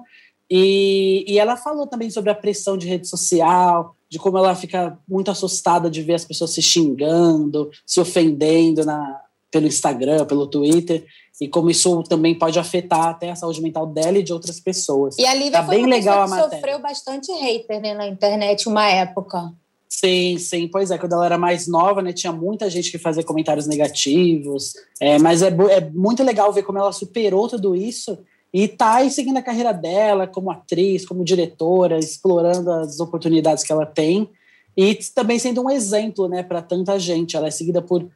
E, 0.50 1.24
e 1.26 1.38
ela 1.38 1.56
falou 1.56 1.86
também 1.86 2.08
sobre 2.08 2.30
a 2.30 2.34
pressão 2.34 2.76
de 2.76 2.86
rede 2.86 3.08
social, 3.08 3.96
de 4.08 4.18
como 4.18 4.38
ela 4.38 4.54
fica 4.54 4.98
muito 5.08 5.30
assustada 5.30 5.90
de 5.90 6.02
ver 6.02 6.14
as 6.14 6.24
pessoas 6.24 6.52
se 6.52 6.62
xingando, 6.62 7.70
se 7.84 8.00
ofendendo 8.00 8.84
na, 8.84 9.20
pelo 9.50 9.66
Instagram, 9.66 10.24
pelo 10.24 10.46
Twitter, 10.46 11.04
e 11.40 11.48
como 11.48 11.70
isso 11.70 12.02
também 12.04 12.38
pode 12.38 12.58
afetar 12.58 13.08
até 13.08 13.30
a 13.30 13.36
saúde 13.36 13.60
mental 13.60 13.86
dela 13.86 14.18
e 14.18 14.22
de 14.22 14.32
outras 14.32 14.60
pessoas. 14.60 15.18
E 15.18 15.26
a 15.26 15.34
Lívia 15.34 15.52
tá 15.52 15.66
foi 15.66 15.76
bem 15.76 15.86
legal 15.86 16.22
a 16.22 16.28
matéria. 16.28 16.54
sofreu 16.54 16.78
bastante 16.78 17.30
hater 17.32 17.80
né, 17.80 17.94
na 17.94 18.06
internet 18.06 18.68
uma 18.68 18.88
época. 18.88 19.52
Sim, 19.88 20.36
sim, 20.38 20.68
pois 20.68 20.90
é, 20.90 20.98
quando 20.98 21.12
ela 21.12 21.24
era 21.24 21.38
mais 21.38 21.66
nova, 21.66 22.02
né, 22.02 22.12
tinha 22.12 22.32
muita 22.32 22.68
gente 22.68 22.90
que 22.90 22.98
fazia 22.98 23.22
comentários 23.22 23.66
negativos, 23.66 24.74
é, 25.00 25.18
mas 25.18 25.42
é, 25.42 25.48
é 25.48 25.80
muito 25.90 26.22
legal 26.22 26.52
ver 26.52 26.64
como 26.64 26.78
ela 26.78 26.92
superou 26.92 27.48
tudo 27.48 27.74
isso 27.74 28.18
e 28.52 28.66
tá 28.66 28.96
aí 28.96 29.10
seguindo 29.10 29.36
a 29.36 29.42
carreira 29.42 29.72
dela 29.72 30.26
como 30.26 30.50
atriz, 30.50 31.06
como 31.06 31.24
diretora, 31.24 31.98
explorando 31.98 32.70
as 32.70 33.00
oportunidades 33.00 33.62
que 33.62 33.72
ela 33.72 33.86
tem 33.86 34.28
e 34.76 34.94
também 35.14 35.38
sendo 35.38 35.62
um 35.62 35.70
exemplo, 35.70 36.28
né, 36.28 36.42
para 36.42 36.60
tanta 36.60 36.98
gente. 36.98 37.36
Ela 37.36 37.48
é 37.48 37.50
seguida 37.50 37.80
por 37.80 38.06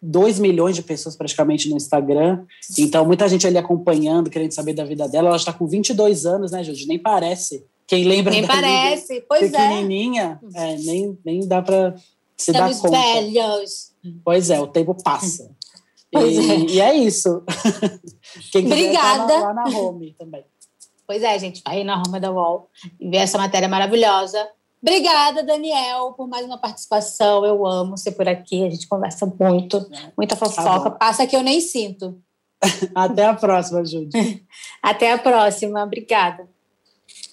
2 0.00 0.38
milhões 0.38 0.76
de 0.76 0.82
pessoas 0.82 1.16
praticamente 1.16 1.68
no 1.68 1.76
Instagram, 1.76 2.44
então 2.78 3.04
muita 3.04 3.28
gente 3.28 3.46
ali 3.46 3.58
acompanhando, 3.58 4.30
querendo 4.30 4.52
saber 4.52 4.72
da 4.72 4.84
vida 4.84 5.08
dela. 5.08 5.28
Ela 5.28 5.36
está 5.36 5.52
com 5.52 5.66
22 5.66 6.26
anos, 6.26 6.52
né, 6.52 6.62
Júlio? 6.62 6.86
Nem 6.86 6.98
parece. 6.98 7.64
Quem 7.88 8.04
lembra 8.04 8.30
nem 8.30 8.46
parece, 8.46 9.24
pois 9.26 9.52
é. 9.52 9.56
pequenininha, 9.56 10.38
é. 10.54 10.74
é. 10.74 10.76
nem, 10.76 11.18
nem 11.24 11.48
dá 11.48 11.62
para 11.62 11.96
se 12.36 12.50
Estamos 12.50 12.76
dar 12.76 12.82
conta. 12.82 13.00
velhos. 13.00 13.92
Pois 14.22 14.50
é, 14.50 14.60
o 14.60 14.66
tempo 14.66 14.94
passa. 15.02 15.50
E 16.10 16.16
é. 16.16 16.58
e, 16.70 16.80
é. 16.80 16.94
isso. 16.94 17.44
Quem 18.50 18.64
Obrigada. 18.64 19.26
Tá 19.26 19.40
lá 19.40 19.52
na 19.52 19.64
home 19.64 20.14
também. 20.18 20.42
Pois 21.06 21.22
é, 21.22 21.38
gente, 21.38 21.60
vai 21.62 21.84
na 21.84 21.96
Roma 21.96 22.18
da 22.18 22.32
UOL 22.32 22.70
e 22.98 23.10
ver 23.10 23.18
essa 23.18 23.36
matéria 23.36 23.68
maravilhosa. 23.68 24.48
Obrigada, 24.80 25.42
Daniel, 25.42 26.14
por 26.16 26.26
mais 26.26 26.46
uma 26.46 26.56
participação. 26.56 27.44
Eu 27.44 27.66
amo 27.66 27.98
ser 27.98 28.12
por 28.12 28.26
aqui. 28.26 28.64
A 28.64 28.70
gente 28.70 28.88
conversa 28.88 29.26
muito, 29.38 29.76
é. 29.76 30.12
muita 30.16 30.34
tá 30.34 30.46
fofoca. 30.46 30.90
Tá 30.90 30.96
Passa 30.96 31.26
que 31.26 31.36
eu 31.36 31.42
nem 31.42 31.60
sinto. 31.60 32.18
Até 32.94 33.26
a 33.26 33.34
próxima, 33.34 33.84
Júlia. 33.84 34.08
Até 34.82 35.12
a 35.12 35.18
próxima. 35.18 35.84
Obrigada. 35.84 36.48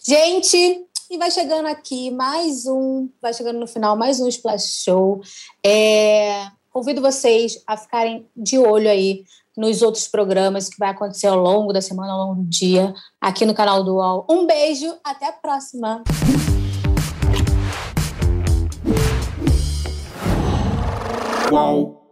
Gente, 0.07 0.85
e 1.09 1.17
vai 1.17 1.31
chegando 1.31 1.65
aqui 1.65 2.11
mais 2.11 2.67
um, 2.67 3.09
vai 3.19 3.33
chegando 3.33 3.59
no 3.59 3.65
final 3.65 3.97
mais 3.97 4.19
um 4.19 4.27
Splash 4.27 4.83
Show. 4.83 5.19
É, 5.65 6.45
convido 6.69 7.01
vocês 7.01 7.63
a 7.65 7.75
ficarem 7.75 8.29
de 8.37 8.59
olho 8.59 8.87
aí 8.87 9.23
nos 9.57 9.81
outros 9.81 10.07
programas 10.07 10.69
que 10.69 10.77
vai 10.77 10.89
acontecer 10.89 11.25
ao 11.25 11.39
longo 11.39 11.73
da 11.73 11.81
semana, 11.81 12.13
ao 12.13 12.19
longo 12.19 12.43
do 12.43 12.47
dia, 12.47 12.93
aqui 13.19 13.47
no 13.47 13.55
canal 13.55 13.83
do 13.83 13.95
UOL. 13.95 14.27
Um 14.29 14.45
beijo, 14.45 14.95
até 15.03 15.27
a 15.27 15.33
próxima! 15.33 16.03
Uau. 21.51 22.04